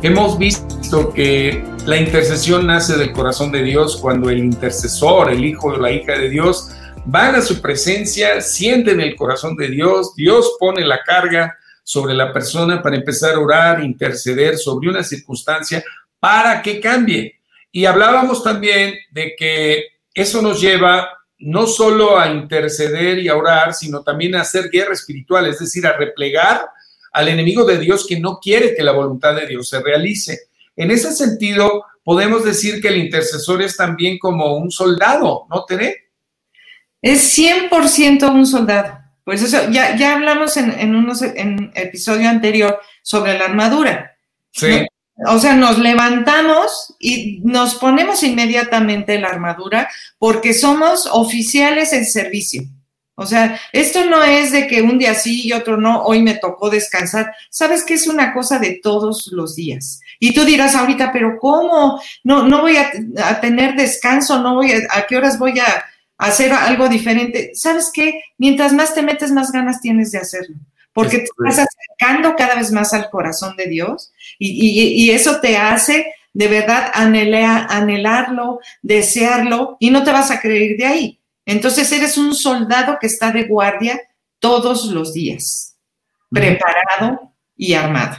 hemos 0.00 0.38
visto 0.38 1.12
que 1.12 1.62
la 1.84 1.98
intercesión 1.98 2.68
nace 2.68 2.96
del 2.96 3.12
corazón 3.12 3.52
de 3.52 3.62
Dios 3.62 3.98
cuando 3.98 4.30
el 4.30 4.38
intercesor, 4.38 5.30
el 5.30 5.44
hijo 5.44 5.68
o 5.68 5.76
la 5.76 5.92
hija 5.92 6.12
de 6.12 6.30
Dios, 6.30 6.70
van 7.04 7.34
a 7.34 7.42
su 7.42 7.60
presencia, 7.60 8.40
sienten 8.40 8.98
el 8.98 9.14
corazón 9.14 9.56
de 9.56 9.68
Dios, 9.68 10.14
Dios 10.16 10.56
pone 10.58 10.86
la 10.86 11.02
carga 11.02 11.58
sobre 11.82 12.14
la 12.14 12.32
persona 12.32 12.82
para 12.82 12.96
empezar 12.96 13.34
a 13.34 13.40
orar, 13.40 13.82
interceder 13.82 14.56
sobre 14.56 14.90
una 14.90 15.02
circunstancia 15.02 15.82
para 16.18 16.62
que 16.62 16.80
cambie. 16.80 17.40
Y 17.72 17.84
hablábamos 17.84 18.42
también 18.42 18.94
de 19.10 19.34
que 19.36 19.84
eso 20.14 20.42
nos 20.42 20.60
lleva 20.60 21.08
no 21.38 21.66
solo 21.66 22.18
a 22.18 22.30
interceder 22.30 23.18
y 23.18 23.28
a 23.28 23.36
orar, 23.36 23.72
sino 23.74 24.02
también 24.02 24.34
a 24.34 24.42
hacer 24.42 24.68
guerra 24.70 24.92
espiritual, 24.92 25.46
es 25.46 25.58
decir, 25.58 25.86
a 25.86 25.96
replegar 25.96 26.68
al 27.12 27.28
enemigo 27.28 27.64
de 27.64 27.78
Dios 27.78 28.06
que 28.06 28.20
no 28.20 28.38
quiere 28.38 28.74
que 28.74 28.82
la 28.82 28.92
voluntad 28.92 29.34
de 29.34 29.46
Dios 29.46 29.68
se 29.68 29.82
realice. 29.82 30.38
En 30.76 30.90
ese 30.90 31.12
sentido, 31.12 31.84
podemos 32.04 32.44
decir 32.44 32.80
que 32.80 32.88
el 32.88 32.98
intercesor 32.98 33.62
es 33.62 33.76
también 33.76 34.18
como 34.18 34.56
un 34.56 34.70
soldado, 34.70 35.46
¿no, 35.48 35.64
Tere? 35.64 36.10
Es 37.02 37.36
100% 37.38 38.30
un 38.30 38.46
soldado. 38.46 38.99
Pues 39.24 39.42
eso, 39.42 39.70
ya, 39.70 39.96
ya 39.96 40.14
hablamos 40.14 40.56
en, 40.56 40.72
en 40.78 40.94
unos 40.94 41.22
en 41.22 41.72
episodio 41.74 42.28
anterior 42.28 42.80
sobre 43.02 43.38
la 43.38 43.46
armadura. 43.46 44.16
Sí. 44.52 44.86
O 45.26 45.38
sea, 45.38 45.54
nos 45.54 45.78
levantamos 45.78 46.96
y 46.98 47.40
nos 47.44 47.74
ponemos 47.74 48.22
inmediatamente 48.22 49.18
la 49.18 49.28
armadura 49.28 49.88
porque 50.18 50.54
somos 50.54 51.06
oficiales 51.12 51.92
en 51.92 52.06
servicio. 52.06 52.62
O 53.16 53.26
sea, 53.26 53.60
esto 53.72 54.06
no 54.06 54.22
es 54.22 54.50
de 54.50 54.66
que 54.66 54.80
un 54.80 54.98
día 54.98 55.12
sí 55.12 55.46
y 55.46 55.52
otro 55.52 55.76
no, 55.76 56.04
hoy 56.04 56.22
me 56.22 56.36
tocó 56.36 56.70
descansar. 56.70 57.34
Sabes 57.50 57.84
que 57.84 57.92
es 57.92 58.06
una 58.06 58.32
cosa 58.32 58.58
de 58.58 58.80
todos 58.82 59.28
los 59.32 59.56
días. 59.56 60.00
Y 60.18 60.32
tú 60.32 60.46
dirás 60.46 60.74
ahorita, 60.74 61.12
pero 61.12 61.36
¿cómo? 61.38 62.00
No, 62.24 62.48
no 62.48 62.62
voy 62.62 62.78
a, 62.78 62.90
a 63.22 63.40
tener 63.42 63.76
descanso, 63.76 64.42
no 64.42 64.54
voy 64.54 64.72
a, 64.72 64.78
¿a 64.90 65.06
qué 65.06 65.18
horas 65.18 65.38
voy 65.38 65.58
a, 65.58 65.84
hacer 66.20 66.52
algo 66.52 66.88
diferente. 66.88 67.50
¿Sabes 67.54 67.90
qué? 67.92 68.22
Mientras 68.36 68.72
más 68.72 68.94
te 68.94 69.02
metes, 69.02 69.32
más 69.32 69.50
ganas 69.50 69.80
tienes 69.80 70.12
de 70.12 70.18
hacerlo, 70.18 70.56
porque 70.92 71.18
te 71.18 71.24
estás 71.24 71.66
acercando 71.66 72.36
cada 72.36 72.56
vez 72.56 72.70
más 72.70 72.92
al 72.92 73.08
corazón 73.10 73.56
de 73.56 73.66
Dios 73.66 74.12
y, 74.38 75.10
eso 75.10 75.40
te 75.40 75.56
hace 75.56 76.12
de 76.32 76.46
verdad 76.46 76.92
anhelarlo, 76.94 78.60
desearlo 78.82 79.76
y 79.80 79.90
no 79.90 80.04
te 80.04 80.12
vas 80.12 80.30
a 80.30 80.40
creer 80.40 80.76
de 80.76 80.86
ahí. 80.86 81.20
Entonces 81.46 81.90
eres 81.90 82.18
un 82.18 82.34
soldado 82.34 82.98
que 83.00 83.06
está 83.06 83.32
de 83.32 83.44
guardia 83.44 83.98
todos 84.38 84.86
los 84.86 85.14
días, 85.14 85.76
preparado 86.30 87.34
y 87.56 87.72
armado. 87.72 88.16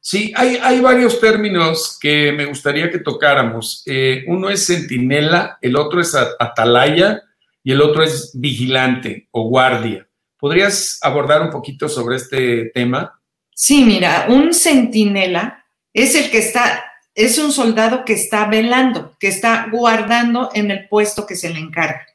Sí, 0.00 0.32
hay, 0.36 0.58
hay, 0.60 0.80
varios 0.80 1.18
términos 1.18 1.98
que 1.98 2.30
me 2.32 2.44
gustaría 2.44 2.90
que 2.90 2.98
tocáramos. 2.98 3.82
Eh, 3.86 4.24
uno 4.26 4.50
es 4.50 4.66
centinela, 4.66 5.56
el 5.62 5.76
otro 5.76 6.00
es 6.00 6.14
atalaya 6.14 7.22
y 7.64 7.72
el 7.72 7.80
otro 7.80 8.04
es 8.04 8.30
vigilante 8.34 9.26
o 9.32 9.48
guardia. 9.48 10.06
¿Podrías 10.38 10.98
abordar 11.00 11.40
un 11.40 11.50
poquito 11.50 11.88
sobre 11.88 12.16
este 12.16 12.70
tema? 12.74 13.20
Sí, 13.54 13.84
mira, 13.84 14.26
un 14.28 14.52
centinela 14.52 15.64
es 15.92 16.14
el 16.14 16.30
que 16.30 16.38
está, 16.38 16.84
es 17.14 17.38
un 17.38 17.50
soldado 17.50 18.04
que 18.04 18.12
está 18.12 18.44
velando, 18.46 19.16
que 19.18 19.28
está 19.28 19.68
guardando 19.72 20.50
en 20.52 20.70
el 20.70 20.86
puesto 20.88 21.26
que 21.26 21.36
se 21.36 21.48
le 21.48 21.58
encarga. 21.58 22.06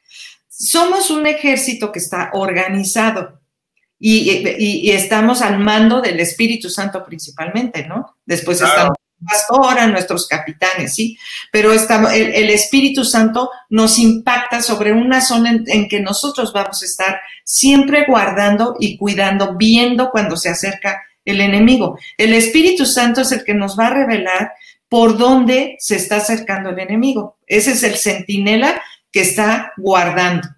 Somos 0.48 1.10
un 1.10 1.26
ejército 1.26 1.90
que 1.90 1.98
está 1.98 2.30
organizado 2.32 3.40
y, 3.98 4.90
estamos 4.90 5.42
al 5.42 5.58
mando 5.58 6.00
del 6.00 6.20
Espíritu 6.20 6.70
Santo 6.70 7.04
principalmente, 7.04 7.86
¿no? 7.86 8.16
Después 8.24 8.60
estamos 8.60 8.96
pastora, 9.24 9.86
nuestros 9.86 10.26
capitanes, 10.26 10.94
¿sí? 10.94 11.18
Pero 11.52 11.72
estamos, 11.72 12.12
el, 12.12 12.50
Espíritu 12.50 13.04
Santo 13.04 13.50
nos 13.68 13.98
impacta 13.98 14.62
sobre 14.62 14.92
una 14.92 15.20
zona 15.20 15.60
en, 15.66 15.88
que 15.88 16.00
nosotros 16.00 16.52
vamos 16.52 16.82
a 16.82 16.86
estar 16.86 17.20
siempre 17.44 18.04
guardando 18.06 18.76
y 18.78 18.96
cuidando, 18.96 19.56
viendo 19.56 20.10
cuando 20.10 20.36
se 20.36 20.48
acerca 20.48 21.02
el 21.24 21.40
enemigo. 21.40 21.98
El 22.16 22.34
Espíritu 22.34 22.86
Santo 22.86 23.20
es 23.20 23.32
el 23.32 23.44
que 23.44 23.54
nos 23.54 23.78
va 23.78 23.88
a 23.88 23.94
revelar 23.94 24.52
por 24.88 25.16
dónde 25.16 25.76
se 25.78 25.96
está 25.96 26.16
acercando 26.16 26.70
el 26.70 26.78
enemigo. 26.78 27.38
Ese 27.46 27.72
es 27.72 27.82
el 27.82 27.96
centinela 27.96 28.82
que 29.12 29.20
está 29.20 29.72
guardando. 29.76 30.48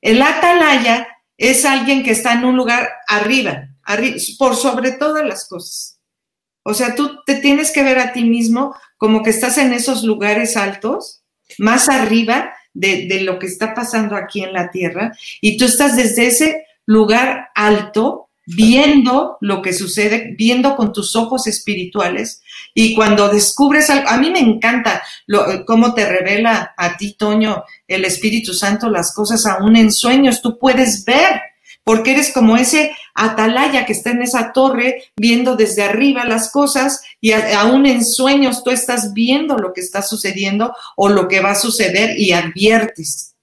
El 0.00 0.22
atalaya 0.22 1.08
es 1.36 1.64
alguien 1.64 2.02
que 2.02 2.10
está 2.10 2.32
en 2.32 2.44
un 2.44 2.56
lugar 2.56 2.88
arriba, 3.06 3.68
arriba 3.84 4.16
por 4.38 4.56
sobre 4.56 4.92
todas 4.92 5.24
las 5.24 5.48
cosas. 5.48 5.97
O 6.68 6.74
sea, 6.74 6.94
tú 6.94 7.20
te 7.24 7.36
tienes 7.36 7.70
que 7.72 7.82
ver 7.82 7.98
a 7.98 8.12
ti 8.12 8.24
mismo 8.24 8.74
como 8.98 9.22
que 9.22 9.30
estás 9.30 9.56
en 9.56 9.72
esos 9.72 10.04
lugares 10.04 10.54
altos, 10.54 11.22
más 11.56 11.88
arriba 11.88 12.52
de, 12.74 13.22
lo 13.22 13.38
que 13.38 13.46
está 13.46 13.72
pasando 13.72 14.14
aquí 14.16 14.42
en 14.42 14.52
la 14.52 14.70
tierra, 14.70 15.16
y 15.40 15.56
tú 15.56 15.64
estás 15.64 15.96
desde 15.96 16.26
ese 16.26 16.66
lugar 16.84 17.48
alto 17.54 18.28
viendo 18.44 19.38
lo 19.40 19.62
que 19.62 19.72
sucede, 19.72 20.34
viendo 20.36 20.76
con 20.76 20.92
tus 20.92 21.16
ojos 21.16 21.46
espirituales, 21.46 22.42
y 22.74 22.94
cuando 22.94 23.30
descubres 23.30 23.88
algo, 23.88 24.06
a 24.06 24.18
mí 24.18 24.30
me 24.30 24.40
encanta 24.40 25.02
lo, 25.26 25.64
cómo 25.64 25.94
te 25.94 26.06
revela 26.06 26.74
a 26.76 26.98
ti, 26.98 27.14
Toño, 27.14 27.64
el 27.86 28.04
Espíritu 28.04 28.52
Santo, 28.52 28.90
las 28.90 29.14
cosas 29.14 29.46
aún 29.46 29.74
en 29.74 29.90
sueños, 29.90 30.42
tú 30.42 30.58
puedes 30.58 31.06
ver 31.06 31.40
porque 31.88 32.10
eres 32.10 32.34
como 32.34 32.58
ese 32.58 32.94
atalaya 33.14 33.86
que 33.86 33.94
está 33.94 34.10
en 34.10 34.20
esa 34.20 34.52
torre 34.52 35.04
viendo 35.16 35.56
desde 35.56 35.82
arriba 35.82 36.26
las 36.26 36.52
cosas 36.52 37.02
y 37.18 37.32
aún 37.32 37.86
en 37.86 38.04
sueños 38.04 38.62
tú 38.62 38.68
estás 38.68 39.14
viendo 39.14 39.56
lo 39.56 39.72
que 39.72 39.80
está 39.80 40.02
sucediendo 40.02 40.74
o 40.96 41.08
lo 41.08 41.28
que 41.28 41.40
va 41.40 41.52
a 41.52 41.54
suceder 41.54 42.18
y 42.18 42.32
adviertes. 42.32 43.36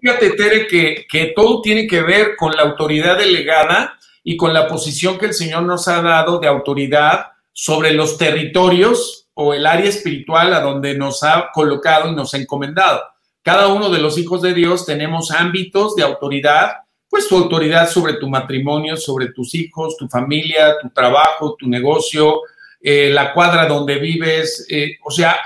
fíjate, 0.00 0.30
Tere, 0.30 0.66
que, 0.66 1.04
que 1.06 1.34
todo 1.36 1.60
tiene 1.60 1.86
que 1.86 2.00
ver 2.00 2.34
con 2.34 2.52
la 2.52 2.62
autoridad 2.62 3.18
delegada 3.18 3.98
y 4.24 4.38
con 4.38 4.54
la 4.54 4.66
posición 4.66 5.18
que 5.18 5.26
el 5.26 5.34
Señor 5.34 5.64
nos 5.64 5.88
ha 5.88 6.00
dado 6.00 6.38
de 6.38 6.48
autoridad 6.48 7.26
sobre 7.52 7.92
los 7.92 8.16
territorios 8.16 9.28
o 9.34 9.52
el 9.52 9.66
área 9.66 9.90
espiritual 9.90 10.54
a 10.54 10.62
donde 10.62 10.96
nos 10.96 11.22
ha 11.24 11.50
colocado 11.52 12.08
y 12.08 12.14
nos 12.14 12.32
ha 12.32 12.38
encomendado. 12.38 13.02
Cada 13.42 13.68
uno 13.68 13.90
de 13.90 13.98
los 13.98 14.16
hijos 14.16 14.40
de 14.40 14.54
Dios 14.54 14.86
tenemos 14.86 15.30
ámbitos 15.30 15.94
de 15.94 16.04
autoridad 16.04 16.76
pues 17.12 17.28
tu 17.28 17.36
autoridad 17.36 17.90
sobre 17.90 18.14
tu 18.14 18.26
matrimonio, 18.26 18.96
sobre 18.96 19.32
tus 19.32 19.54
hijos, 19.54 19.98
tu 19.98 20.08
familia, 20.08 20.78
tu 20.80 20.88
trabajo, 20.88 21.56
tu 21.58 21.68
negocio, 21.68 22.40
eh, 22.80 23.10
la 23.10 23.34
cuadra 23.34 23.66
donde 23.66 23.98
vives. 23.98 24.66
Eh, 24.70 24.92
o 25.04 25.10
sea, 25.10 25.36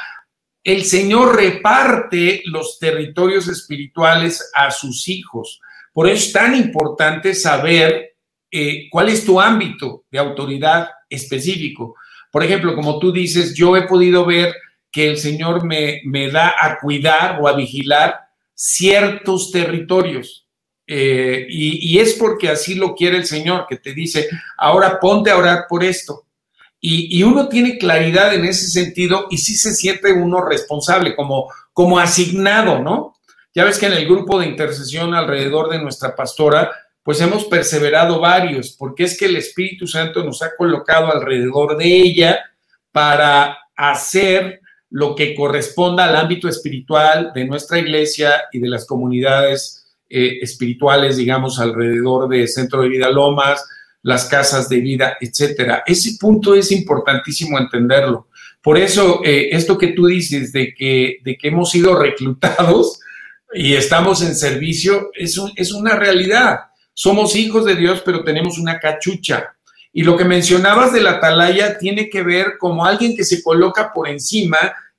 el 0.62 0.85
Señor 0.85 1.35
reparte 1.35 2.42
los 2.44 2.79
territorios 2.79 3.48
espirituales 3.48 4.48
a 4.55 4.70
sus 4.70 5.09
hijos. 5.09 5.61
Por 5.92 6.09
eso 6.09 6.26
es 6.26 6.33
tan 6.33 6.55
importante 6.55 7.35
saber 7.35 8.14
eh, 8.48 8.87
cuál 8.88 9.09
es 9.09 9.24
tu 9.24 9.40
ámbito 9.40 10.05
de 10.09 10.20
autoridad 10.20 10.88
específico. 11.11 11.96
Por 12.31 12.44
ejemplo, 12.44 12.76
como 12.76 13.00
tú 13.00 13.11
dices, 13.11 13.57
yo 13.57 13.76
he 13.76 13.88
podido 13.88 14.24
ver 14.24 14.55
que 14.92 15.09
el 15.09 15.18
Señor 15.18 15.64
me, 15.64 16.00
me 16.05 16.31
da 16.31 16.55
a 16.61 16.79
cuidar 16.79 17.40
o 17.40 17.48
a 17.48 17.57
vigilar 17.57 18.20
ciertos 18.55 19.50
territorios. 19.50 20.46
Eh, 20.87 21.46
y, 21.49 21.99
es 21.99 22.14
porque 22.14 22.49
así 22.49 22.77
lo 22.77 22.94
quiere 22.94 23.16
el 23.16 23.27
Señor, 23.27 23.66
que 23.68 23.77
te 23.77 23.92
dice, 23.92 24.29
ahora 24.57 25.01
ponte 25.01 25.31
a 25.31 25.37
orar 25.37 25.66
por 25.68 25.83
esto. 25.83 26.25
Y, 26.81 27.22
uno 27.25 27.49
tiene 27.49 27.79
claridad 27.79 28.33
en 28.35 28.44
ese 28.44 28.68
sentido 28.68 29.27
y 29.31 29.38
sí 29.38 29.57
se 29.57 29.75
siente 29.75 30.12
uno 30.12 30.40
responsable, 30.42 31.16
como, 31.16 31.51
como 31.72 31.99
asignado, 31.99 32.81
¿no? 32.81 33.16
Ya 33.55 33.64
ves 33.64 33.79
que 33.79 33.87
en 33.87 33.94
el 33.94 34.07
grupo 34.07 34.38
de 34.38 34.46
intercesión 34.46 35.14
alrededor 35.14 35.70
de 35.70 35.81
nuestra 35.81 36.14
pastora, 36.14 36.70
pues 37.03 37.20
hemos 37.20 37.46
perseverado 37.46 38.20
varios, 38.20 38.72
porque 38.72 39.05
es 39.05 39.18
que 39.18 39.25
el 39.25 39.37
Espíritu 39.37 39.87
Santo 39.87 40.22
nos 40.22 40.42
ha 40.42 40.55
colocado 40.55 41.11
alrededor 41.11 41.77
de 41.77 41.87
ella 41.87 42.38
para 42.92 43.59
hacer 43.75 44.61
lo 44.90 45.14
que 45.14 45.35
corresponda 45.35 46.05
al 46.05 46.16
ámbito 46.16 46.49
espiritual 46.49 47.33
de 47.35 47.44
nuestra 47.44 47.79
iglesia 47.79 48.44
y 48.53 48.61
de 48.61 48.68
las 48.68 48.87
comunidades 48.87 49.86
eh, 50.09 50.38
espirituales, 50.40 51.16
digamos, 51.16 51.59
alrededor 51.59 52.29
de 52.29 52.47
Centro 52.47 52.83
de 52.83 52.88
Vida 52.88 53.11
Lomas, 53.11 53.64
las 54.03 54.27
casas 54.27 54.69
de 54.69 54.81
vida, 54.81 55.16
etcétera. 55.21 55.83
Ese 55.85 56.16
punto 56.21 56.55
es 56.55 56.71
importantísimo 56.71 57.59
entenderlo. 57.59 58.29
Por 58.62 58.79
eso, 58.79 59.21
eh, 59.25 59.49
esto 59.51 59.77
que 59.77 59.88
tú 59.88 60.07
dices 60.07 60.53
de 60.53 60.75
que, 60.75 61.19
de 61.25 61.37
que 61.37 61.49
hemos 61.49 61.71
sido 61.71 61.99
reclutados 61.99 63.01
y 63.53 63.75
estamos 63.75 64.23
en 64.23 64.37
servicio, 64.37 65.11
es, 65.14 65.40
es 65.57 65.73
una 65.73 65.97
realidad. 65.97 66.61
Somos 66.95 67.35
hijos 67.35 67.64
de 67.64 67.75
Dios, 67.75 68.03
pero 68.05 68.23
tenemos 68.23 68.59
una 68.59 68.79
cachucha. 68.79 69.57
Y 69.92 70.05
lo 70.05 70.16
que 70.16 70.25
mencionabas 70.25 70.92
de 70.92 71.01
la 71.01 71.12
atalaya 71.12 71.79
tiene 71.79 72.09
que 72.09 72.23
ver 72.23 72.59
como 72.59 72.85
alguien 72.85 73.16
que 73.16 73.25
se 73.25 73.42
coloca 73.42 73.92
por 73.92 74.09
encima 74.09 74.59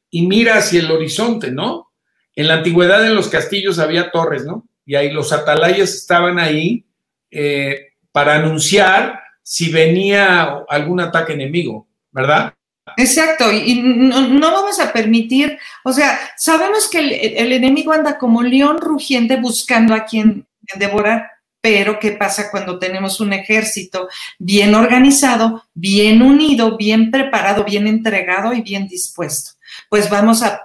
y 0.09 0.27
mira 0.27 0.57
hacia 0.57 0.79
el 0.79 0.91
horizonte, 0.91 1.51
¿no? 1.51 1.91
En 2.35 2.47
la 2.47 2.55
antigüedad 2.55 3.05
en 3.05 3.15
los 3.15 3.29
castillos 3.29 3.79
había 3.79 4.11
torres, 4.11 4.43
¿no? 4.45 4.66
Y 4.87 4.95
ahí 4.95 5.11
los 5.11 5.33
atalayas 5.33 5.93
estaban 5.93 6.39
ahí 6.39 6.85
eh, 7.29 7.89
para 8.11 8.35
anunciar 8.35 9.19
si 9.43 9.69
venía 9.69 10.63
algún 10.69 11.01
ataque 11.01 11.33
enemigo, 11.33 11.85
¿verdad? 12.09 12.53
Exacto, 12.95 13.51
y 13.51 13.81
no, 13.81 14.51
vamos 14.51 14.79
a 14.79 14.93
permitir, 14.93 15.59
o 15.83 15.91
sea, 15.91 16.17
sabemos 16.37 16.89
que 16.89 16.99
el, 16.99 17.51
enemigo 17.51 17.91
anda 17.91 18.17
como 18.17 18.41
león 18.41 18.79
rugiente 18.79 19.35
buscando 19.35 19.93
a 19.93 20.05
quien 20.05 20.47
devorar, 20.77 21.29
pero 21.59 21.99
¿qué 21.99 22.13
pasa 22.13 22.49
cuando 22.49 22.79
tenemos 22.79 23.19
un 23.19 23.33
ejército 23.33 24.07
bien 24.39 24.73
organizado, 24.73 25.65
bien 25.73 26.21
unido, 26.21 26.77
bien 26.77 27.11
preparado, 27.11 27.65
bien 27.65 27.87
entregado 27.87 28.53
y 28.53 28.61
bien 28.61 28.87
dispuesto? 28.87 29.56
Pues 29.89 30.09
vamos 30.09 30.43
a, 30.43 30.63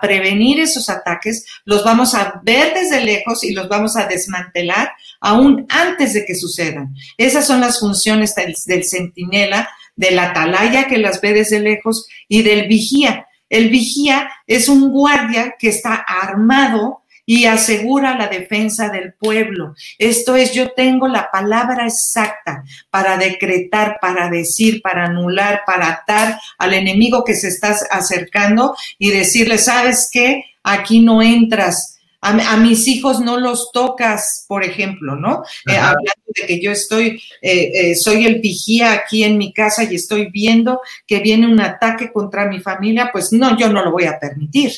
prevenir 0.00 0.60
esos 0.60 0.88
ataques, 0.88 1.46
los 1.64 1.84
vamos 1.84 2.14
a 2.14 2.40
ver 2.42 2.74
desde 2.74 3.04
lejos 3.04 3.44
y 3.44 3.52
los 3.52 3.68
vamos 3.68 3.96
a 3.96 4.06
desmantelar 4.06 4.92
aún 5.20 5.66
antes 5.68 6.14
de 6.14 6.24
que 6.24 6.34
sucedan. 6.34 6.94
Esas 7.16 7.46
son 7.46 7.60
las 7.60 7.80
funciones 7.80 8.34
del, 8.34 8.54
del 8.66 8.84
centinela, 8.84 9.68
del 9.96 10.18
atalaya 10.18 10.86
que 10.86 10.98
las 10.98 11.20
ve 11.20 11.32
desde 11.32 11.60
lejos 11.60 12.06
y 12.28 12.42
del 12.42 12.66
vigía. 12.66 13.26
El 13.48 13.68
vigía 13.68 14.30
es 14.46 14.68
un 14.68 14.90
guardia 14.90 15.56
que 15.58 15.68
está 15.68 15.94
armado 15.94 17.01
y 17.24 17.44
asegura 17.46 18.16
la 18.16 18.28
defensa 18.28 18.88
del 18.88 19.14
pueblo. 19.14 19.74
Esto 19.98 20.36
es, 20.36 20.52
yo 20.52 20.72
tengo 20.72 21.08
la 21.08 21.30
palabra 21.30 21.86
exacta 21.86 22.64
para 22.90 23.16
decretar, 23.16 23.98
para 24.00 24.28
decir, 24.28 24.82
para 24.82 25.06
anular, 25.06 25.62
para 25.64 25.88
atar 25.88 26.38
al 26.58 26.74
enemigo 26.74 27.24
que 27.24 27.34
se 27.34 27.48
está 27.48 27.76
acercando 27.90 28.74
y 28.98 29.10
decirle, 29.10 29.58
¿sabes 29.58 30.08
qué? 30.12 30.44
Aquí 30.62 31.00
no 31.00 31.22
entras. 31.22 31.98
A, 32.24 32.56
mis 32.56 32.86
hijos 32.86 33.18
no 33.18 33.40
los 33.40 33.72
tocas, 33.72 34.44
por 34.46 34.62
ejemplo, 34.62 35.16
¿no? 35.16 35.42
Eh, 35.66 35.76
hablando 35.76 36.22
de 36.36 36.46
que 36.46 36.60
yo 36.62 36.70
estoy, 36.70 37.20
eh, 37.40 37.72
eh, 37.74 37.94
soy 37.96 38.26
el 38.26 38.40
vigía 38.40 38.92
aquí 38.92 39.24
en 39.24 39.38
mi 39.38 39.52
casa 39.52 39.82
y 39.82 39.96
estoy 39.96 40.30
viendo 40.30 40.80
que 41.04 41.18
viene 41.18 41.48
un 41.48 41.60
ataque 41.60 42.12
contra 42.12 42.46
mi 42.46 42.60
familia, 42.60 43.10
pues 43.12 43.32
no, 43.32 43.58
yo 43.58 43.70
no 43.70 43.84
lo 43.84 43.90
voy 43.90 44.04
a 44.04 44.20
permitir. 44.20 44.70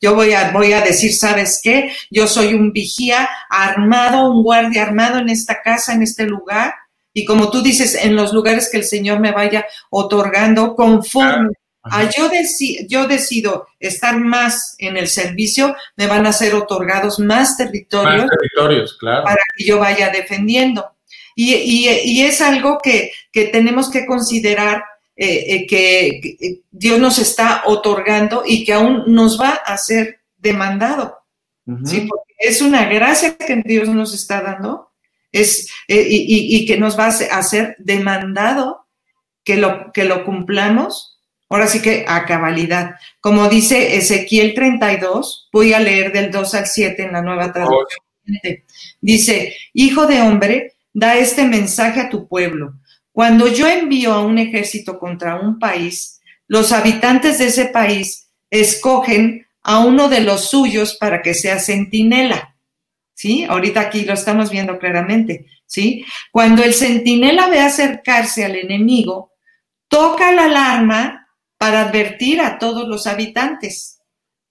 Yo 0.00 0.14
voy 0.14 0.32
a, 0.32 0.50
voy 0.50 0.72
a 0.72 0.80
decir, 0.80 1.14
¿sabes 1.14 1.60
qué? 1.62 1.92
Yo 2.10 2.26
soy 2.26 2.54
un 2.54 2.72
vigía 2.72 3.28
armado, 3.48 4.30
un 4.30 4.42
guardia 4.42 4.82
armado 4.82 5.18
en 5.18 5.28
esta 5.28 5.62
casa, 5.62 5.94
en 5.94 6.02
este 6.02 6.26
lugar. 6.26 6.74
Y 7.14 7.24
como 7.24 7.50
tú 7.50 7.62
dices, 7.62 7.94
en 7.94 8.16
los 8.16 8.32
lugares 8.32 8.68
que 8.70 8.78
el 8.78 8.84
Señor 8.84 9.20
me 9.20 9.32
vaya 9.32 9.66
otorgando 9.90 10.74
conforme 10.74 11.50
a 11.84 12.08
yo, 12.08 12.30
yo 12.88 13.06
decido 13.08 13.66
estar 13.80 14.18
más 14.18 14.76
en 14.78 14.96
el 14.96 15.08
servicio, 15.08 15.74
me 15.96 16.06
van 16.06 16.26
a 16.26 16.32
ser 16.32 16.54
otorgados 16.54 17.18
más 17.18 17.56
territorios, 17.56 18.26
territorios 18.30 18.96
claro. 18.98 19.24
para 19.24 19.42
que 19.56 19.64
yo 19.64 19.80
vaya 19.80 20.10
defendiendo. 20.10 20.92
Y, 21.34 21.54
y, 21.54 21.88
y 22.04 22.22
es 22.22 22.40
algo 22.40 22.78
que, 22.82 23.10
que, 23.32 23.46
tenemos 23.46 23.90
que 23.90 24.06
considerar 24.06 24.84
eh, 25.24 25.54
eh, 25.54 25.66
que, 25.68 26.62
Dios 26.72 26.98
nos 26.98 27.20
está 27.20 27.62
otorgando 27.66 28.42
y 28.44 28.64
que 28.64 28.72
aún 28.72 29.04
nos 29.06 29.40
va 29.40 29.50
a 29.50 29.78
ser 29.78 30.22
demandado. 30.36 31.16
¿sí? 31.84 32.08
Porque 32.08 32.34
es 32.38 32.60
una 32.60 32.86
gracia 32.86 33.36
que 33.36 33.62
Dios 33.64 33.88
nos 33.88 34.14
está 34.14 34.42
dando 34.42 34.90
es, 35.30 35.70
eh, 35.86 36.04
y, 36.08 36.66
que 36.66 36.76
nos 36.76 36.98
va 36.98 37.06
a 37.06 37.42
ser 37.44 37.76
demandado 37.78 38.88
que 39.44 39.58
lo, 39.58 39.92
que 39.92 40.02
lo 40.02 40.24
cumplamos. 40.24 41.20
Ahora 41.48 41.68
sí 41.68 41.80
que 41.80 42.04
a 42.08 42.24
cabalidad. 42.24 42.96
Como 43.20 43.48
dice 43.48 43.96
Ezequiel 43.96 44.54
32, 44.54 45.50
voy 45.52 45.72
a 45.72 45.78
leer 45.78 46.12
del 46.12 46.32
2 46.32 46.54
al 46.54 46.66
7 46.66 47.00
en 47.00 47.12
la 47.12 47.22
nueva 47.22 47.52
traducción. 47.52 48.00
Dice, 49.00 49.54
Hijo 49.72 50.06
de 50.06 50.20
hombre, 50.20 50.74
da 50.92 51.16
este 51.16 51.46
mensaje 51.46 52.00
a 52.00 52.08
tu 52.10 52.26
pueblo 52.26 52.74
cuando 53.12 53.46
yo 53.46 53.68
envío 53.68 54.14
a 54.14 54.24
un 54.24 54.38
ejército 54.38 54.98
contra 54.98 55.36
un 55.36 55.58
país, 55.58 56.20
los 56.48 56.72
habitantes 56.72 57.38
de 57.38 57.46
ese 57.46 57.66
país 57.66 58.30
escogen 58.50 59.46
a 59.62 59.80
uno 59.80 60.08
de 60.08 60.20
los 60.20 60.48
suyos 60.48 60.96
para 60.96 61.22
que 61.22 61.34
sea 61.34 61.58
centinela. 61.58 62.56
¿Sí? 63.14 63.44
Ahorita 63.44 63.80
aquí 63.80 64.04
lo 64.04 64.14
estamos 64.14 64.50
viendo 64.50 64.78
claramente. 64.78 65.46
¿Sí? 65.66 66.04
Cuando 66.30 66.64
el 66.64 66.74
centinela 66.74 67.48
ve 67.48 67.60
acercarse 67.60 68.44
al 68.44 68.56
enemigo, 68.56 69.32
toca 69.88 70.32
la 70.32 70.44
alarma 70.44 71.28
para 71.58 71.82
advertir 71.82 72.40
a 72.40 72.58
todos 72.58 72.88
los 72.88 73.06
habitantes. 73.06 74.00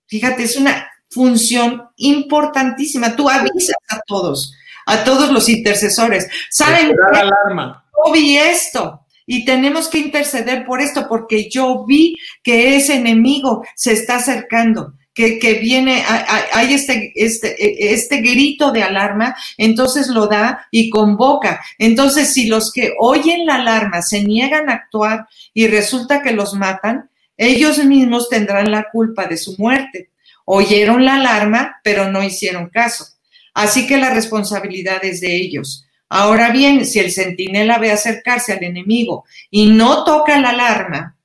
Fíjate, 0.06 0.44
es 0.44 0.56
una 0.56 0.88
función 1.10 1.90
importantísima. 1.98 3.16
Tú 3.16 3.30
avisas 3.30 3.76
a 3.90 4.00
todos, 4.06 4.54
a 4.86 5.04
todos 5.04 5.32
los 5.32 5.50
intercesores. 5.50 6.30
¿Saben? 6.50 6.96
La 7.12 7.20
alarma 7.20 7.81
yo 8.06 8.14
vi 8.14 8.38
esto 8.38 9.06
y 9.26 9.46
tenemos 9.46 9.88
que 9.88 10.00
interceder 10.00 10.66
por 10.66 10.82
esto 10.82 11.08
porque 11.08 11.50
yo 11.50 11.86
vi 11.86 12.18
que 12.44 12.76
ese 12.76 12.96
enemigo 12.96 13.64
se 13.76 13.94
está 13.94 14.18
acercando. 14.18 14.94
Que, 15.14 15.40
que 15.40 15.56
viene, 15.56 16.06
hay 16.54 16.74
este, 16.74 17.12
este, 17.16 17.94
este 17.94 18.22
grito 18.22 18.72
de 18.72 18.82
alarma, 18.82 19.36
entonces 19.58 20.08
lo 20.08 20.28
da 20.28 20.68
y 20.72 20.90
convoca. 20.90 21.62
Entonces, 21.78 22.34
si 22.34 22.48
los 22.48 22.72
que 22.72 22.94
oyen 22.98 23.46
la 23.46 23.56
alarma 23.56 24.02
se 24.02 24.24
niegan 24.24 24.70
a 24.70 24.76
actuar 24.76 25.28
y 25.54 25.68
resulta 25.68 26.22
que 26.22 26.32
los 26.32 26.54
matan, 26.54 27.10
ellos 27.36 27.84
mismos 27.84 28.30
tendrán 28.30 28.72
la 28.72 28.88
culpa 28.90 29.26
de 29.26 29.36
su 29.36 29.56
muerte. 29.58 30.12
Oyeron 30.46 31.04
la 31.04 31.16
alarma, 31.16 31.82
pero 31.84 32.10
no 32.10 32.24
hicieron 32.24 32.70
caso. 32.70 33.06
Así 33.54 33.88
que 33.88 33.98
la 33.98 34.12
responsabilidad 34.12 35.04
es 35.04 35.20
de 35.20 35.36
ellos. 35.36 35.86
Ahora 36.14 36.50
bien, 36.50 36.86
si 36.86 37.00
el 37.00 37.10
centinela 37.10 37.78
ve 37.78 37.90
acercarse 37.90 38.52
al 38.52 38.62
enemigo 38.66 39.24
y 39.50 39.68
no 39.68 40.04
toca 40.04 40.42
la 40.42 40.50
alarma 40.50 41.16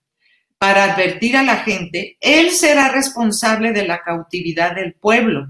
para 0.59 0.85
advertir 0.85 1.37
a 1.37 1.43
la 1.43 1.57
gente, 1.57 2.17
él 2.21 2.53
será 2.53 2.91
responsable 2.91 3.73
de 3.73 3.85
la 3.85 4.05
cautividad 4.05 4.77
del 4.77 4.95
pueblo. 4.95 5.49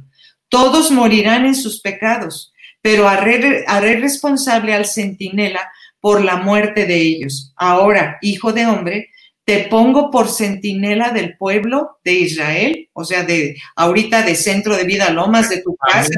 Todos 0.49 0.90
morirán 0.90 1.44
en 1.44 1.55
sus 1.55 1.83
pecados, 1.83 2.55
pero 2.81 3.11
haré, 3.11 3.66
responsable 4.01 4.72
al 4.72 4.87
centinela 4.87 5.70
por 6.01 6.25
la 6.25 6.37
muerte 6.37 6.87
de 6.87 6.96
ellos. 6.96 7.53
Ahora, 7.57 8.16
hijo 8.22 8.55
de 8.55 8.64
hombre, 8.64 9.11
te 9.46 9.61
pongo 9.70 10.11
por 10.11 10.28
centinela 10.28 11.12
del 11.12 11.37
pueblo 11.37 12.00
de 12.04 12.14
Israel, 12.14 12.90
o 12.92 13.04
sea, 13.04 13.22
de 13.22 13.56
ahorita 13.76 14.22
de 14.22 14.35
centro 14.35 14.76
de 14.76 14.82
vida 14.82 15.09
Lomas, 15.11 15.48
de 15.48 15.62
tu 15.62 15.76
casa. 15.76 16.11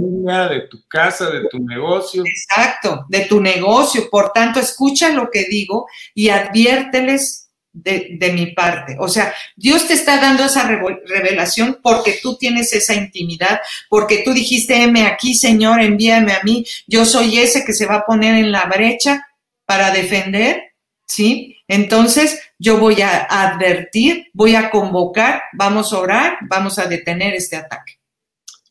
De 0.49 0.61
tu 0.71 0.83
casa, 0.88 1.31
de 1.31 1.47
tu 1.51 1.59
negocio. 1.59 2.25
Exacto, 2.25 3.05
de 3.11 3.27
tu 3.27 3.43
negocio. 3.43 4.09
Por 4.11 4.33
tanto, 4.33 4.61
escucha 4.61 5.11
lo 5.11 5.31
que 5.31 5.45
digo 5.45 5.87
y 6.14 6.31
adviérteles 6.31 7.51
de, 7.71 8.17
de 8.19 8.33
mi 8.33 8.47
parte. 8.53 8.97
O 8.99 9.09
sea, 9.09 9.35
Dios 9.55 9.87
te 9.87 9.93
está 9.93 10.19
dando 10.19 10.45
esa 10.45 10.67
revelación 10.67 11.81
porque 11.83 12.19
tú 12.23 12.38
tienes 12.38 12.73
esa 12.73 12.95
intimidad, 12.95 13.61
porque 13.91 14.23
tú 14.25 14.33
dijiste, 14.33 14.83
heme 14.83 15.07
aquí, 15.07 15.35
Señor, 15.35 15.83
envíame 15.83 16.33
a 16.33 16.43
mí. 16.45 16.64
Yo 16.87 17.05
soy 17.05 17.38
ese 17.38 17.62
que 17.67 17.75
se 17.75 17.85
va 17.85 17.97
a 17.97 18.07
poner 18.07 18.37
en 18.37 18.53
la 18.53 18.64
brecha 18.64 19.27
para 19.67 19.91
defender, 19.91 20.62
¿sí? 21.07 21.58
Entonces, 21.69 22.41
yo 22.59 22.79
voy 22.79 23.03
a 23.03 23.27
advertir, 23.29 24.29
voy 24.33 24.57
a 24.57 24.71
convocar, 24.71 25.43
vamos 25.53 25.93
a 25.93 25.99
orar, 25.99 26.39
vamos 26.49 26.79
a 26.79 26.87
detener 26.87 27.35
este 27.35 27.57
ataque. 27.57 27.99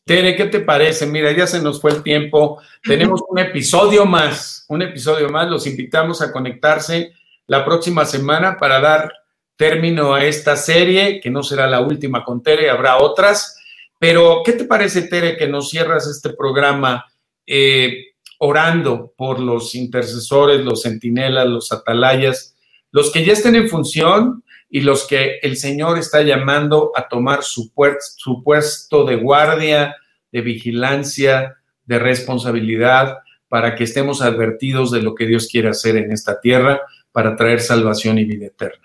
Tere, 0.04 0.34
¿qué 0.34 0.46
te 0.46 0.60
parece? 0.60 1.06
Mira, 1.06 1.30
ya 1.32 1.46
se 1.46 1.62
nos 1.62 1.80
fue 1.80 1.92
el 1.92 2.02
tiempo. 2.02 2.60
Tenemos 2.82 3.22
un 3.28 3.38
episodio 3.38 4.04
más, 4.04 4.64
un 4.68 4.82
episodio 4.82 5.28
más. 5.28 5.48
Los 5.48 5.66
invitamos 5.66 6.22
a 6.22 6.32
conectarse 6.32 7.12
la 7.46 7.64
próxima 7.64 8.04
semana 8.04 8.56
para 8.58 8.80
dar 8.80 9.12
término 9.56 10.14
a 10.14 10.24
esta 10.24 10.56
serie, 10.56 11.20
que 11.20 11.30
no 11.30 11.42
será 11.42 11.66
la 11.66 11.80
última 11.80 12.24
con 12.24 12.42
Tere, 12.42 12.70
habrá 12.70 12.98
otras. 12.98 13.58
Pero, 13.98 14.42
¿qué 14.44 14.52
te 14.52 14.64
parece, 14.64 15.02
Tere, 15.02 15.36
que 15.36 15.46
nos 15.46 15.68
cierras 15.68 16.06
este 16.06 16.30
programa 16.30 17.04
eh, 17.46 18.14
orando 18.38 19.12
por 19.16 19.40
los 19.40 19.74
intercesores, 19.74 20.64
los 20.64 20.82
centinelas, 20.82 21.46
los 21.46 21.70
atalayas, 21.72 22.56
los 22.90 23.12
que 23.12 23.24
ya 23.24 23.32
estén 23.32 23.54
en 23.54 23.68
función 23.68 24.42
y 24.70 24.80
los 24.80 25.06
que 25.06 25.38
el 25.42 25.56
Señor 25.56 25.98
está 25.98 26.22
llamando 26.22 26.92
a 26.94 27.08
tomar 27.08 27.42
su, 27.42 27.72
su 28.16 28.42
puesto 28.42 29.04
de 29.04 29.16
guardia, 29.16 29.96
de 30.30 30.40
vigilancia, 30.42 31.56
de 31.86 31.98
responsabilidad, 31.98 33.18
para 33.48 33.74
que 33.74 33.84
estemos 33.84 34.20
advertidos 34.20 34.90
de 34.90 35.02
lo 35.02 35.14
que 35.14 35.26
Dios 35.26 35.48
quiere 35.50 35.70
hacer 35.70 35.96
en 35.96 36.12
esta 36.12 36.40
tierra 36.40 36.82
para 37.12 37.34
traer 37.34 37.60
salvación 37.60 38.18
y 38.18 38.24
vida 38.24 38.46
eterna. 38.46 38.84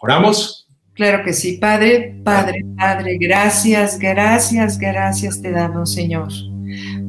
¿Oramos? 0.00 0.68
Claro 0.92 1.24
que 1.24 1.32
sí, 1.32 1.56
Padre, 1.56 2.20
Padre, 2.22 2.66
Padre, 2.76 3.16
gracias, 3.18 3.98
gracias, 3.98 4.78
gracias 4.78 5.40
te 5.40 5.50
damos, 5.50 5.94
Señor 5.94 6.51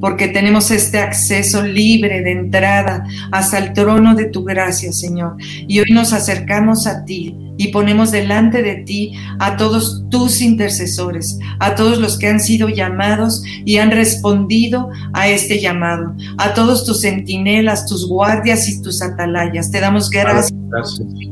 porque 0.03 0.27
tenemos 0.27 0.69
este 0.69 0.99
acceso 0.99 1.63
libre 1.63 2.21
de 2.23 2.33
entrada 2.33 3.05
hasta 3.31 3.57
el 3.57 3.71
trono 3.71 4.15
de 4.15 4.25
tu 4.25 4.43
gracia, 4.43 4.91
Señor. 4.91 5.37
Y 5.39 5.79
hoy 5.79 5.91
nos 5.91 6.11
acercamos 6.11 6.87
a 6.87 7.05
ti 7.05 7.33
y 7.55 7.69
ponemos 7.69 8.11
delante 8.11 8.61
de 8.61 8.75
ti 8.83 9.13
a 9.39 9.55
todos 9.55 10.03
tus 10.09 10.41
intercesores, 10.41 11.39
a 11.59 11.75
todos 11.75 11.99
los 11.99 12.17
que 12.17 12.27
han 12.27 12.41
sido 12.41 12.67
llamados 12.67 13.43
y 13.63 13.77
han 13.77 13.91
respondido 13.91 14.89
a 15.13 15.29
este 15.29 15.61
llamado, 15.61 16.13
a 16.37 16.53
todos 16.53 16.85
tus 16.85 17.01
centinelas, 17.01 17.85
tus 17.85 18.05
guardias 18.05 18.67
y 18.67 18.81
tus 18.81 19.01
atalayas. 19.01 19.71
Te 19.71 19.79
damos 19.79 20.09
gracias. 20.09 20.51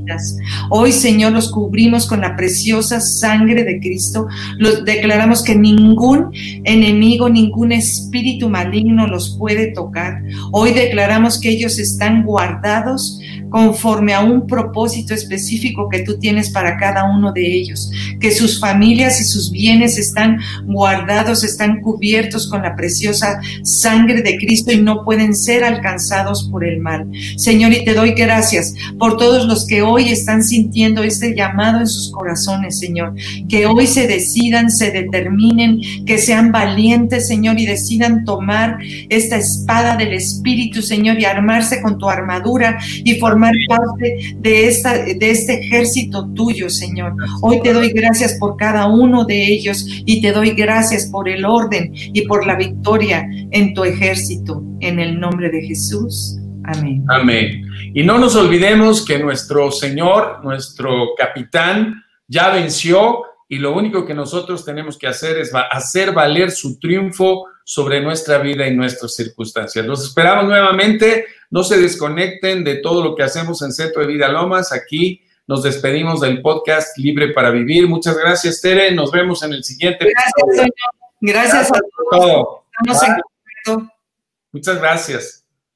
gracias. 0.05 0.37
Hoy, 0.69 0.93
Señor, 0.93 1.33
los 1.33 1.51
cubrimos 1.51 2.07
con 2.07 2.21
la 2.21 2.37
preciosa 2.37 3.01
sangre 3.01 3.65
de 3.65 3.81
Cristo. 3.81 4.27
Los 4.57 4.85
declaramos 4.85 5.43
que 5.43 5.55
ningún 5.55 6.29
enemigo, 6.63 7.27
ningún 7.27 7.71
espíritu 7.73 8.47
maligno 8.47 8.60
los 8.65 9.37
puede 9.37 9.67
tocar. 9.67 10.21
Hoy 10.51 10.71
declaramos 10.73 11.39
que 11.39 11.49
ellos 11.49 11.79
están 11.79 12.23
guardados 12.23 13.19
conforme 13.49 14.13
a 14.13 14.21
un 14.21 14.47
propósito 14.47 15.13
específico 15.13 15.89
que 15.89 15.99
tú 15.99 16.17
tienes 16.17 16.49
para 16.49 16.77
cada 16.77 17.03
uno 17.11 17.33
de 17.33 17.45
ellos, 17.45 17.91
que 18.19 18.31
sus 18.31 18.59
familias 18.59 19.19
y 19.19 19.25
sus 19.25 19.51
bienes 19.51 19.97
están 19.97 20.39
guardados, 20.65 21.43
están 21.43 21.81
cubiertos 21.81 22.47
con 22.49 22.61
la 22.61 22.77
preciosa 22.77 23.41
sangre 23.63 24.21
de 24.21 24.37
Cristo 24.37 24.71
y 24.71 24.81
no 24.81 25.03
pueden 25.03 25.35
ser 25.35 25.65
alcanzados 25.65 26.47
por 26.49 26.63
el 26.63 26.79
mal. 26.79 27.05
Señor, 27.35 27.73
y 27.73 27.83
te 27.83 27.93
doy 27.93 28.11
gracias 28.11 28.73
por 28.97 29.17
todos 29.17 29.45
los 29.45 29.67
que 29.67 29.81
hoy 29.81 30.09
están 30.09 30.43
sintiendo 30.43 31.03
este 31.03 31.35
llamado 31.35 31.81
en 31.81 31.87
sus 31.87 32.09
corazones, 32.11 32.79
Señor, 32.79 33.13
que 33.49 33.65
hoy 33.65 33.85
se 33.85 34.07
decidan, 34.07 34.71
se 34.71 34.91
determinen, 34.91 35.81
que 36.05 36.17
sean 36.19 36.53
valientes, 36.53 37.27
Señor, 37.27 37.59
y 37.59 37.65
decidan 37.65 38.23
tomar 38.23 38.50
esta 39.09 39.37
espada 39.37 39.95
del 39.95 40.13
Espíritu, 40.13 40.81
Señor, 40.81 41.19
y 41.19 41.25
armarse 41.25 41.81
con 41.81 41.97
tu 41.97 42.09
armadura 42.09 42.77
y 43.03 43.15
formar 43.15 43.53
parte 43.67 44.35
de, 44.37 44.67
esta, 44.67 44.97
de 44.97 45.31
este 45.31 45.59
ejército 45.59 46.27
tuyo, 46.33 46.69
Señor. 46.69 47.13
Hoy 47.41 47.61
te 47.61 47.73
doy 47.73 47.89
gracias 47.91 48.35
por 48.39 48.57
cada 48.57 48.87
uno 48.87 49.25
de 49.25 49.47
ellos 49.47 49.85
y 50.05 50.21
te 50.21 50.31
doy 50.31 50.51
gracias 50.51 51.07
por 51.07 51.27
el 51.29 51.45
orden 51.45 51.91
y 51.93 52.21
por 52.27 52.45
la 52.45 52.55
victoria 52.55 53.27
en 53.51 53.73
tu 53.73 53.83
ejército. 53.83 54.63
En 54.79 54.99
el 54.99 55.19
nombre 55.19 55.49
de 55.49 55.61
Jesús. 55.61 56.37
Amén. 56.63 57.03
Amén. 57.09 57.63
Y 57.93 58.03
no 58.03 58.17
nos 58.17 58.35
olvidemos 58.35 59.05
que 59.05 59.19
nuestro 59.19 59.71
Señor, 59.71 60.43
nuestro 60.43 61.13
capitán, 61.17 62.03
ya 62.27 62.49
venció 62.49 63.23
y 63.51 63.57
lo 63.57 63.73
único 63.73 64.05
que 64.05 64.13
nosotros 64.13 64.63
tenemos 64.63 64.97
que 64.97 65.07
hacer 65.07 65.37
es 65.37 65.51
hacer 65.53 66.13
valer 66.13 66.51
su 66.51 66.79
triunfo 66.79 67.47
sobre 67.65 67.99
nuestra 67.99 68.37
vida 68.37 68.65
y 68.65 68.73
nuestras 68.73 69.13
circunstancias. 69.13 69.85
Los 69.85 70.05
esperamos 70.05 70.45
nuevamente. 70.45 71.25
No 71.49 71.61
se 71.61 71.77
desconecten 71.77 72.63
de 72.63 72.75
todo 72.75 73.03
lo 73.03 73.13
que 73.13 73.23
hacemos 73.23 73.61
en 73.61 73.73
Centro 73.73 74.03
de 74.03 74.07
Vida 74.07 74.29
Lomas. 74.29 74.71
Aquí 74.71 75.21
nos 75.47 75.63
despedimos 75.63 76.21
del 76.21 76.41
podcast 76.41 76.97
Libre 76.97 77.33
para 77.33 77.49
Vivir. 77.49 77.89
Muchas 77.89 78.17
gracias, 78.17 78.61
Tere. 78.61 78.89
Nos 78.93 79.11
vemos 79.11 79.43
en 79.43 79.51
el 79.51 79.65
siguiente. 79.65 80.13
Gracias, 80.13 80.69
Gracias, 81.19 81.71
a 81.73 81.79
todos. 82.09 83.89
Muchas 84.53 84.79
gracias. 84.79 85.40